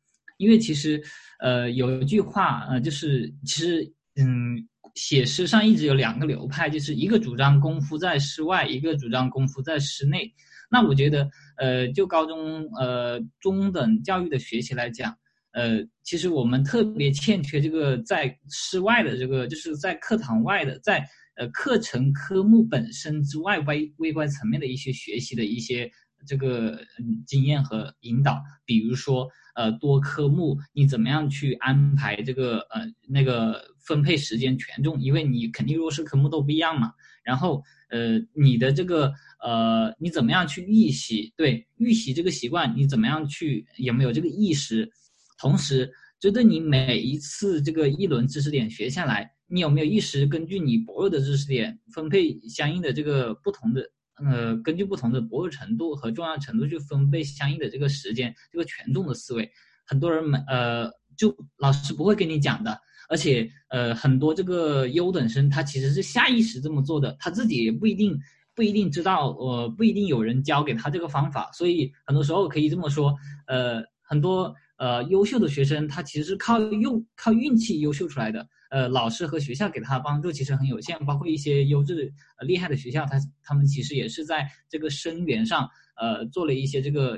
[0.42, 1.02] 因为其实，
[1.38, 4.68] 呃，有一句话，呃，就是其实，嗯。
[4.94, 10.30] 写诗上一直有两个流派，就是一个主张功夫在室外，一个主张功夫在室内。
[10.70, 11.26] 那我觉得，
[11.56, 15.16] 呃，就高中呃中等教育的学习来讲，
[15.52, 21.02] 呃，其实我们特别欠缺这个在室外的这个，就是在课堂外的，在
[21.36, 25.90] 呃课程科目本身之外微微观层面的一些学习的一些
[26.26, 29.28] 这个嗯经验和引导，比如说。
[29.54, 34.98] 呃，多科目你怎么样去安排这个呃那个分配时间权重？
[34.98, 36.90] 因为你肯定弱势科目都不一样嘛。
[37.22, 39.12] 然后呃，你的这个
[39.44, 41.34] 呃，你怎么样去预习？
[41.36, 44.90] 对，预习这个习惯你怎么样去有没有这个意识？
[45.36, 53.90] 同时，针对你每一次这个一轮知识点学下来，你有没有意识根据你薄弱的知识点分配相应的这个不同的？
[54.24, 59.50] 呃，根据不同的薄弱程度和重要程度去分配相应的这个时间，这个权重的思维，
[59.84, 68.18] 很多人没呃，就老师不会跟你讲的，而且呃，很多这个优等生他其实是下意识这么做的，他自己也不一定
[68.54, 78.44] 不一定知道，呃，不一定有人教给他这个方法，所以很多时候可以这么说，呃，很多呃优秀的学生他其实是靠用靠运气优秀出来的。
[78.70, 85.68] 呃，老师和学校给他的帮助其实很有限，包括一些优质、呃厉害的学校，他他们其实也是在这个生源上，
[86.00, 87.16] 呃，做了一些这个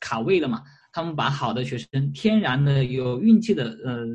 [0.00, 0.62] 卡位的嘛。
[0.92, 4.06] 他们把好的学生，天然的有运气的，呃，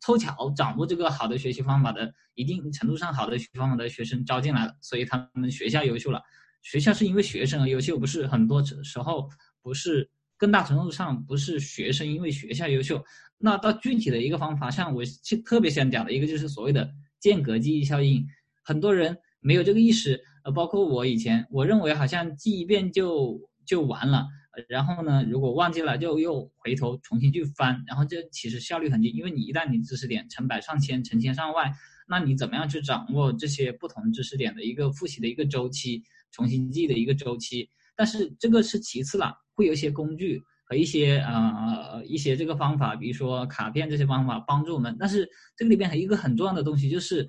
[0.00, 6.20] 凑巧掌握这个好的学习方法的，一定程度上好的学习方法的学生招进来了，所以他们学校优秀了。
[6.62, 9.28] 学校是因为学生而优秀，不是很多时候
[9.62, 10.10] 不是。
[10.40, 13.04] 更大程度上不是学生因为学校优秀，
[13.36, 15.02] 那到具体的一个方法，像我
[15.44, 18.26] 特别想讲的一个就是所谓的间隔记忆效应，
[18.64, 24.26] 很多人没有这个意识，呃，包括我以前，我认为好像记一遍就就完了，
[24.66, 31.70] 然后呢，如果忘记了就又回头重新去翻，然后这其实效率很低，因为你一旦你知识点成百上千、成千上万，
[32.08, 37.68] 那你怎么样去掌握这些不同知识点的一个复习的一个周期，重新记的一个周期？
[37.94, 39.34] 但是这个是其次了。
[39.60, 44.96] 会有一些工具和一些呃一些这个方法，比如说卡片这些方法帮助我们。
[44.98, 47.28] 但是这个里边还有一个很重要的东西，就是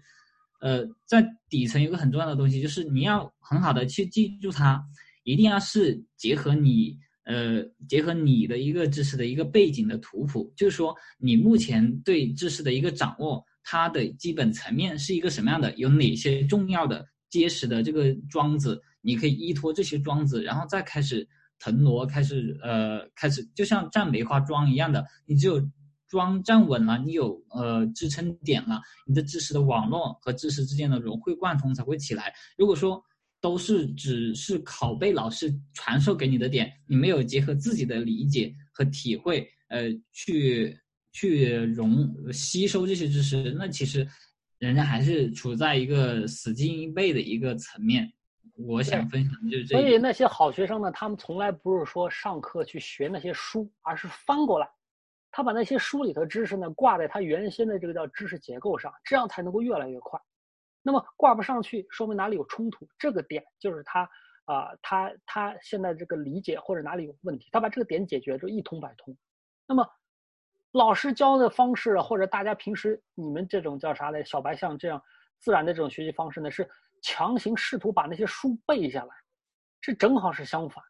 [0.61, 4.81] 呃在底层有个很重要的东西，就是你要很好的去记住它，
[5.23, 21.27] 一定要是结合你呃结合你的一个知识的一个背景的图谱，就是说你目前对知识的一个掌握，它的基本层面是一个什么样的，有哪些重要的结实的这个桩子，你可以依托这些桩子，然后再开始。
[21.61, 25.61] 腾挪开始，呃，开始就像站梅花桩一样的，你只有
[26.09, 32.33] 桩站稳了，你有呃支撑点了，你的知识的网络和知识之间的融会贯通才会起来。
[32.57, 32.99] 如果说
[33.39, 40.75] 都是只是拷贝老师传授给你的点，你没有结合自己的理解和体会，呃，去
[41.11, 44.07] 去融吸收这些知识，那其实
[44.57, 48.11] 人家还是处在一个死记硬背的一个层面。
[48.67, 49.77] 我想分享的就是这。
[49.77, 54.69] 所以那些好学生呢，他们从来不是说上课去学那些书，而是翻过来，
[55.31, 60.19] 他把那些书里头知识呢挂在他原先的这个叫知识结构上，这样才能够越来越快。
[60.81, 64.09] 那么挂不上去，说明哪里有冲突，这个点就是他
[64.45, 69.15] 啊，他他现在这个理解或者哪里有问题，他把这个点解决就一通百通。
[69.67, 69.87] 那么
[70.71, 74.23] 老师教的方式，或者大家平时你们这种叫啥呢？
[74.25, 75.01] 小白象这样
[75.39, 76.69] 自然的这种学习方式呢是。
[77.01, 79.15] 强行试图把那些书背下来，
[79.81, 80.83] 这正好是相反。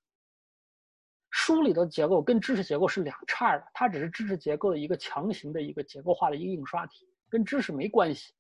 [1.30, 8.34] 书里的结构跟知识结构是两叉的，它只是知识结构的一个强行的一个结构化的一个印刷体，跟知识没关系。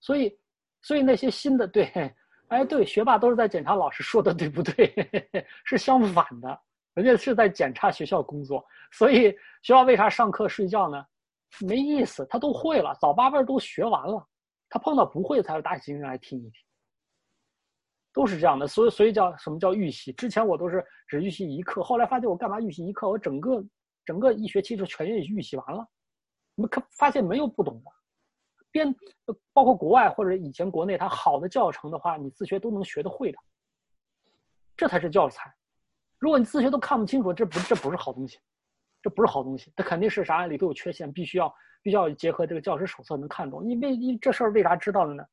[0.00, 0.38] 所以，
[0.82, 2.14] 所以那些新的对，
[2.48, 4.94] 哎，对，学霸都是在检查老师说的对不对，
[5.64, 6.60] 是相反的，
[6.92, 8.64] 人家是在检查学校工作。
[8.92, 11.04] 所以学校为啥上课睡觉呢？
[11.66, 14.28] 没意思，他都会了，早八辈都学完了，
[14.68, 16.52] 他碰到不会才会打起精神来听一听。
[18.12, 20.10] 都是这样的，所以所以叫什么叫预习？
[20.14, 23.06] 之前我都是只预习一课，后来发现我干嘛预习一课？
[23.06, 23.62] 我整个
[24.06, 25.86] 整个一学期就全预习完了。
[26.54, 27.90] 我们看发现没有不懂的，
[28.70, 28.94] 编
[29.52, 33.38] 包括国外或者以前国内，它好的教程的话，你自学都能学得会的。
[34.78, 35.54] 这才是教材。
[36.18, 38.38] 如果你自学都看不清楚，这不这不是好东西，
[39.06, 43.64] 这不是好东西，它肯定是啥里头有缺陷，必须要必须要结合这个教师手册能看懂。
[43.64, 45.24] 你为你这事儿为啥知道了呢？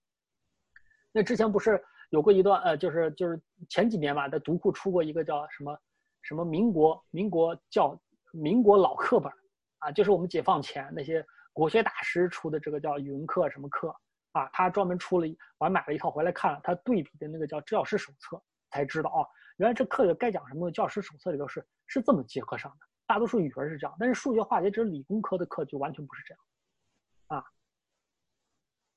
[1.11, 1.83] 那之前不是？
[2.11, 5.75] 有过一段，呃，就是就是前几年吧，在读库出过一个叫什么
[6.21, 7.99] 什么民国民国教
[8.31, 9.33] 民国老课本
[9.79, 13.89] 啊，就是我们解放前那些国学大师出的这个叫语文课什么课
[14.33, 19.25] 啊，他专门出了，我还买了一套回来看了，他对比的那个叫教师手册，才知道啊，
[19.57, 22.85] 原来这课该讲什么教师手册里头是是这么结合上的。
[23.05, 27.45] 大多数语文是这样，但是数学化学这是理工科的课就完全不是这样啊。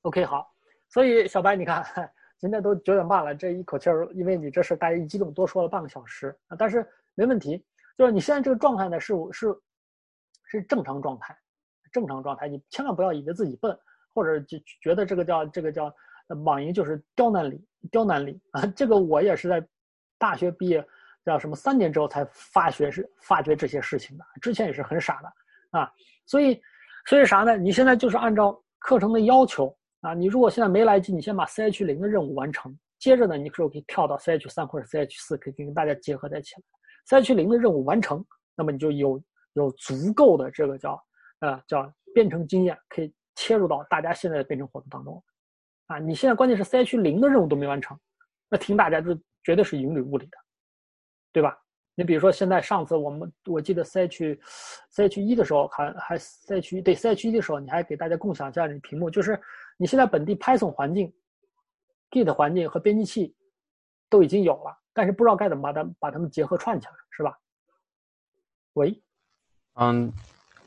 [0.01, 0.53] OK，好，
[0.89, 2.11] 所以小白你看。
[2.39, 7.65] 今天都九点半了，这一口气儿，因为你这事大家一激动多说了半个小时啊，但是没问题，
[7.97, 9.59] 就是你现在这个状态呢是是
[10.45, 11.35] 是正常状态，
[11.91, 13.75] 正常状态，你千万不要以为自己笨，
[14.13, 15.91] 或者就觉得这个叫这个叫
[16.45, 19.67] 网银就是刁难你，刁难你啊，这个我也是在
[20.19, 20.87] 大学毕业
[21.31, 25.91] 叫什么三年之后才发觉是发觉这些事情的，之前也是很傻的啊，
[26.25, 26.61] 所以
[27.07, 27.57] 所以啥呢？
[27.57, 29.75] 你现在就是按照课程的要求。
[30.01, 36.53] 啊，你如果现在没来及，你先把 C H 零的任务完成，接着呢，你可以跳到 C H 三或者 C H 四，可以跟大家结合在一起。
[37.07, 38.23] C H 零的任务完成，
[38.55, 39.19] 那么你就有
[39.53, 41.03] 有足够的这个叫
[41.39, 45.21] 呃叫编程经验，可以切入到大家现在的编程活动当中。
[45.87, 47.99] 啊，你现在关键是 C H 零的任务都没完成，
[48.49, 50.37] 那听大家就绝对是云里雾里的，
[51.37, 51.55] 对吧？
[51.93, 54.39] 你比如说现在上次我们我记得 C H
[54.89, 59.39] C H 一的时候还还 C H 对 C H 一的时候，你还给大家共享一下你屏幕，就是。
[59.79, 61.13] 你现在本地 Python 环境、
[62.09, 63.35] Git 环境和编辑器
[64.09, 67.37] 都已经有了，但是不知道该怎么把它把它们结合串起来，是吧？
[68.73, 68.99] 喂，
[69.75, 70.11] 嗯，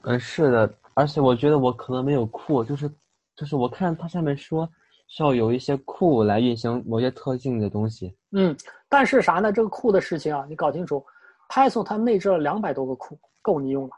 [0.02, 2.88] 嗯，是的，而且我觉得我可能没有库，就是
[3.34, 4.70] 就是我看它上面说
[5.10, 8.16] 需要有一些库来运行某些特性的东西。
[8.30, 8.56] 嗯，
[8.88, 9.52] 但是啥呢？
[9.52, 11.04] 这个库的事情啊，你搞清楚
[11.48, 13.90] ，Python 它内置了两百多个库，够你用了，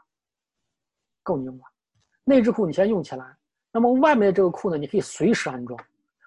[1.21, 1.63] 够你用了，
[2.23, 3.23] 内置库你先用起来。
[3.71, 5.79] 那么外面的这个库呢，你可以随时安装，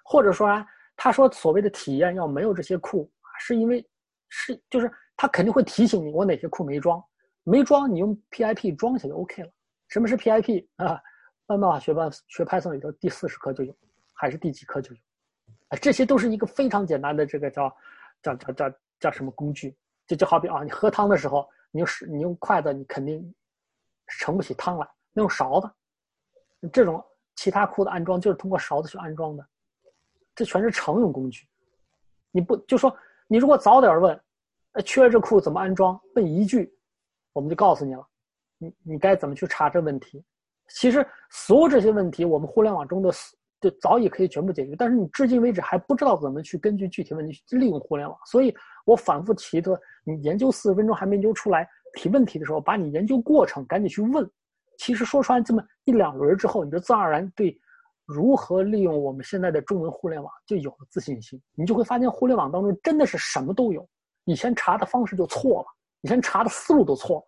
[0.05, 0.65] 或者说啊，
[0.95, 3.85] 他说所谓的体验要没有这些库，是因为
[4.29, 7.03] 是就是他肯定会提醒你我哪些库没装，
[7.43, 9.49] 没装你用 PIP 装起来就 OK 了。
[9.89, 10.97] 什么是 PIP 啊？
[11.45, 13.73] 慢慢学班学 Python 里头第四十课就有，
[14.17, 14.99] 还是第几颗就有，
[15.69, 17.69] 啊，这些都是一个非常简单的这个叫
[18.21, 19.77] 叫叫叫叫什么工具？
[20.07, 23.33] 就就好比啊，你喝汤的时候，你用你用筷子你肯定
[24.07, 25.69] 盛不起汤来，那用勺子，
[26.73, 27.03] 这种。
[27.39, 29.47] 其他库的安装就是通过勺子去安装的，
[30.33, 31.47] 这全是常用工具。
[32.31, 32.91] 你不就说
[33.27, 34.19] 你如果早点问，
[34.71, 36.01] 呃，缺这库怎么安装？
[36.15, 36.75] 问一句，
[37.33, 38.03] 我们就告诉你了。
[38.57, 40.25] 你你该怎么去查这问题？
[40.69, 43.11] 其实所有这些问题，我们互联网中的
[43.59, 44.75] 就早已可以全部解决。
[44.75, 48.17] 但是你至今为止还不知道怎么去根据具体问题去利用互联网。
[48.25, 48.55] 所以
[48.85, 54.29] 我反复提的，你研究四十分钟还没研究出来提问题的时候，把你研究过程赶紧去问。
[54.77, 57.59] 其实说出来这么一两轮之后，你就自然而然对
[58.05, 61.41] 如何利用我们现在的中文互联网就有了自信心。
[61.55, 63.87] 你就会发现，互联网当中真的是什么都有。
[64.25, 65.65] 以前查的方式就错了，
[66.01, 67.23] 以前查的思路都错了。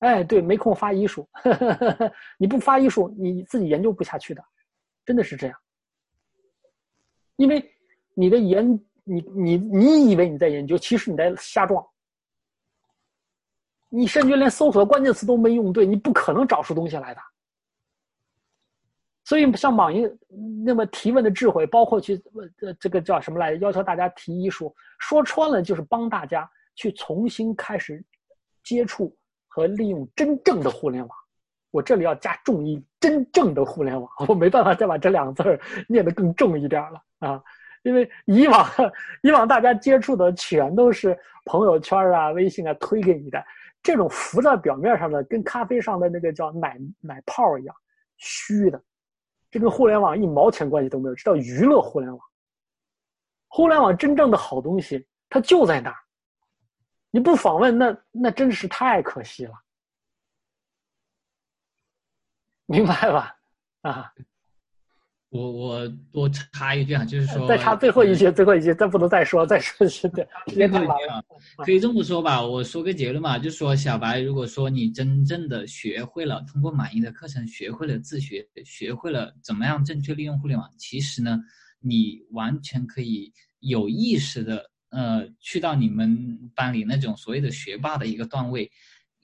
[0.00, 1.26] 哎，对，没空发医术，
[2.36, 4.44] 你不发医术，你自己研究不下去的，
[5.04, 5.56] 真的是这样。
[7.36, 7.74] 因为
[8.14, 8.66] 你的研，
[9.02, 11.84] 你你你以为你在研究，其实你在瞎撞。
[13.88, 17.20] 你甚至连搜索关键词都没用对，你不可能找出东西来的。
[19.24, 20.06] 所以像网易
[20.64, 22.20] 那么提问的智慧，包括去
[22.60, 28.04] 呃这个叫什么来，要求大家提医术，说穿了就是帮大家去重新开始
[28.62, 31.18] 接触和利用真正的互联网。
[31.70, 37.42] 我这里要加重音，真正的互联网， 我没办法再把这两个字儿念得更重一点了啊，
[37.82, 38.66] 因为以往
[39.22, 43.44] 以往大家接触的全都是朋友圈啊、微信啊推给你的。
[43.82, 47.76] 这种浮在表面上的，跟咖啡上的那个叫奶奶泡一样，
[48.16, 48.82] 虚的，
[49.50, 52.18] 这跟互联网一毛钱关系都没有，这叫娱乐互联网。
[53.48, 55.96] 互联网真正的好东西，它就在那儿。
[57.10, 59.52] 你不访问，那那真是太可惜了，
[62.66, 63.36] 明白吧？
[63.82, 64.10] 啊，
[65.28, 71.24] 我我多插一句啊，就是说再插最后一句，最后一句，再不能再说，再说是的，时间太对晚了。
[71.58, 81.38] 可以这么说吧，我说个结论嘛，就是说小白，如果说你真正的学会了通过满意的课程，学会了自学，学会了怎么样正确利用互联网，其实呢，
[81.80, 88.70] 你完全可以有意识的呃去到你们班里那种所谓的学霸的一个段位，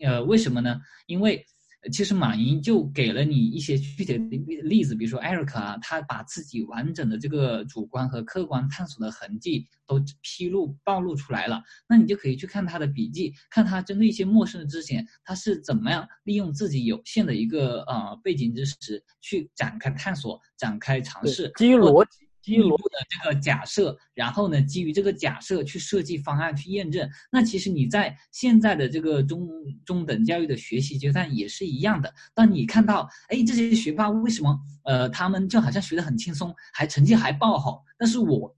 [0.00, 0.80] 呃，为什么呢？
[1.06, 1.44] 因为呃
[1.90, 27.08] 其实马云就给了你一些具体的例例子，比如说艾瑞克啊，他把自己完整的这个主观和客观探索的痕迹都披露暴露出来了，那你就可以去看他的笔记，看他针对一些陌生的知识点，他是怎么样利用自己有限的一个呃背景知识去展开探索、展开尝试，基于逻辑，基于进一步逻辑，的这个假设，然后呢，基于这个假设去设计方案去验证。
[27.30, 29.48] 那其实你在现在的这个中
[29.84, 32.12] 中等教育的学习阶段也是一样的。
[32.34, 38.54] 当你看到，哎，这些学霸为什么呃他们就好像学得很轻松，还成绩还爆好，但是我。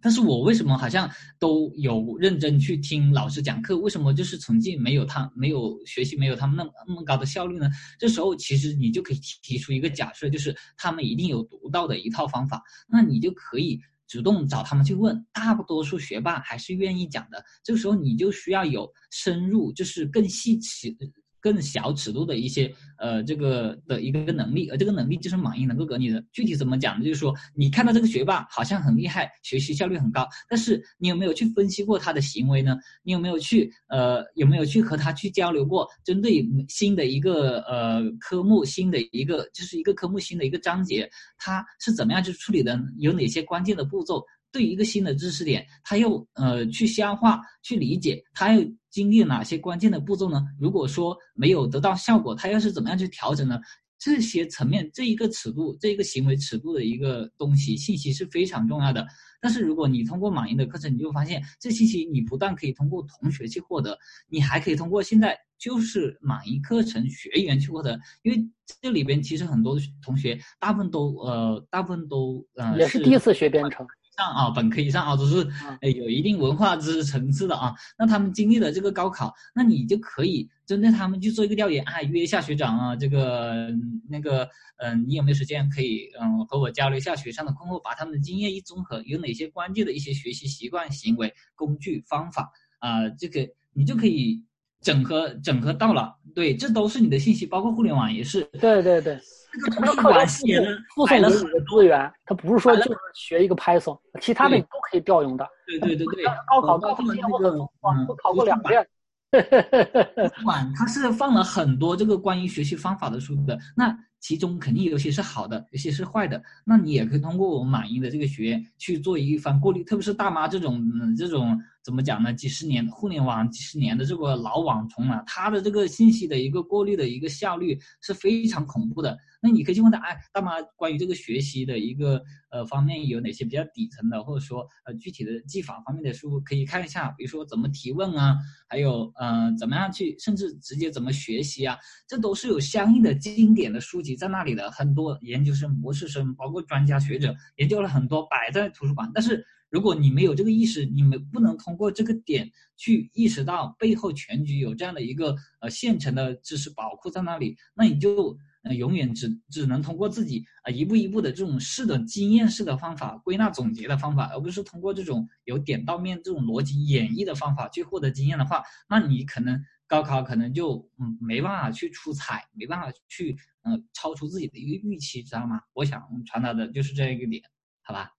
[0.00, 3.76] 但是我为什么好像都有认真去听老师讲课？
[3.78, 7.68] 为什么就是成绩没有他没有学习没有他们那么那么高的效率呢？
[7.98, 15.26] 这时候其实你就可以提提出一个假设，就是他们一定有独到的一套方法，那你就可以主动找他们去问。
[15.32, 20.96] 大多数学霸还是愿意讲的，这个时候你就需要有深入，就是更细尺。
[21.40, 26.22] 更小尺度的一些呃这个的一个能力，而这个能力就是马云能够给你的。
[26.32, 27.04] 具体怎么讲呢？
[27.04, 32.76] 就是说你看到这个学霸好像很厉害，学习效率很高，但是你有没有去分析过他的行为呢？
[33.02, 35.88] 你有没有去呃有没有去和他去交流过？
[36.04, 42.78] 针对新的一个呃科目，新的一个就是一个科目新的一个章节，他是怎么样去处理的？
[42.98, 44.22] 有哪些关键的步骤？
[44.52, 50.44] 对于一个新的知识点，他又呃去消化、去理解，他又经历哪些关键的步骤呢？
[50.58, 53.58] 如果说没有得到效果，他又是怎么样去调整呢？
[54.02, 59.06] 这些层面，这一个尺度，这一个行为尺度的一个东西，信息是非常重要的。
[59.42, 68.42] 但是如果你通过马云的课程，你就发现这信息你不但可以通过同学去获得，你还可以通过现在就是马云课程学员去获得，因为
[68.80, 73.86] 这里边其实很多同学大部分都呃大部分都呃也是第一次学编程。
[74.20, 75.48] 上啊，本科以上啊，都是
[75.80, 77.74] 呃有一定文化知识层次的啊。
[77.98, 83.68] 那他们经历了这个高考，那你就可以针对他们去做一个调研，啊，约一下学长啊，这个
[84.08, 84.46] 那个
[84.76, 94.44] 嗯、你有没有时间可以嗯和我交流一下学上的困惑，把他们的经验一综合，有哪些关键的一些学习习惯、行为、工具、方法啊、这个你就可以
[94.82, 96.14] 整合整合到了。
[96.34, 98.42] 对，这都是你的信息，包括互联网也是。
[98.60, 99.18] 对对对，
[99.52, 105.46] 这个这个图书馆课程附写了附摆了送给你的资源，它不是说就是学一个 Python，其他的你都可以调用的。
[105.66, 108.86] 对对对对，高考高考前那个我考过两遍。
[109.32, 116.42] 图书馆它是放了很多这个关于学习方法的书的，那其中肯定有些是好的，有些是坏的。
[116.64, 122.32] 那你也可以通过我们马云的这个学员去做一番过滤，特别是大妈这种、嗯、这种怎么讲呢？
[122.32, 129.16] 几十年互联网几十年的这个老网虫啊，它的这个信息的一个过滤的一个效率是非常恐怖的。
[129.42, 138.36] 那你可以去问他，哎，大妈，关于这个学习的一个呃方面有哪些比较底层的，或者说呃具体的技法方面的书可以看一下，比如说怎么提问啊，
[138.68, 144.70] 还有呃怎么样去，甚至直接怎么学习啊，这都是有相应的经典的书籍在那里的。
[144.70, 149.10] 很多研究生、博士生，包括专家学者研究了很多，摆在图书馆。
[149.14, 158.36] 但是如果你没有这个意识，你们不能通过这个点去意识到背后全局有这样的一个呃现成的知识宝库在那里，那你就。
[158.62, 175.62] 呃，永远只只能通过自己啊、呃、一步一步的这种试的经验式的方法、归纳总结的方法，而不是通过这种由点到面这种逻辑演绎的方法去获得经验的话，那你可能高考可能就嗯没办法去出彩，没办法去嗯、呃、超出自己的一个预期，知道吗？
[175.72, 177.42] 我想传达的就是这一个点，
[177.80, 178.12] 好吧？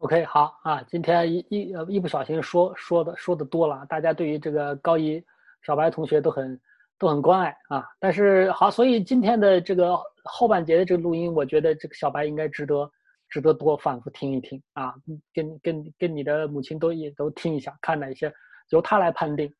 [0.00, 5.24] OK，好啊，今天一一呃一不小心说说的说的多了，大家对于这个高一
[5.62, 6.60] 小白同学都很
[6.98, 7.88] 都很关爱啊。
[7.98, 12.90] 但是好，所以今天的这个后半节的这个录音，我觉得这个小白应该值得
[13.30, 14.94] 值得多反复听一听啊，
[15.32, 18.30] 跟跟跟你的母亲都也都听一下，看哪些
[18.68, 19.50] 由他来判定，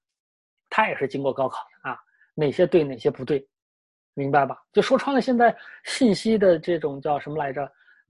[0.69, 1.99] 他也是经过高考的啊，
[2.35, 3.49] 哪些对哪些不对，
[4.13, 4.63] 明白吧？
[4.71, 7.67] 就说穿了，现在信息的这种叫什么来着？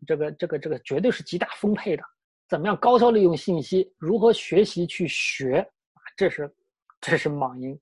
[0.06, 2.02] 这个这个这个绝对是极大丰沛的。
[2.48, 3.92] 怎么样高效利用信息？
[3.98, 5.58] 如何学习去学
[5.94, 5.98] 啊？
[6.16, 6.54] 这是
[7.00, 7.78] 这是网银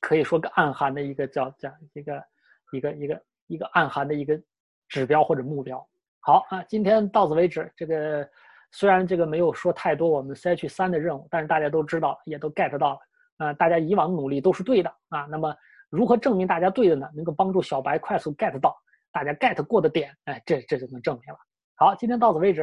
[0.00, 2.24] 可以说个暗含的一个叫叫一个
[2.72, 4.40] 一个一个一个暗含的一个
[4.88, 5.84] 指标或者目标。
[6.20, 7.72] 好啊，今天到此为止。
[7.76, 8.28] 这个
[8.72, 12.98] 虽然这个没有说太多我们 CH 三的任务，但是大家都知道，也都 get 到了
[13.38, 15.22] 啊、大家以往努力都是对的啊。
[15.30, 15.54] 那么
[15.88, 17.08] 如何证明大家对的呢？
[17.14, 18.76] 能够帮助小白快速 get 到
[19.10, 21.38] 大家 get 过的点，哎，这这就能证明了。
[21.76, 22.56] 好，今天到此为止。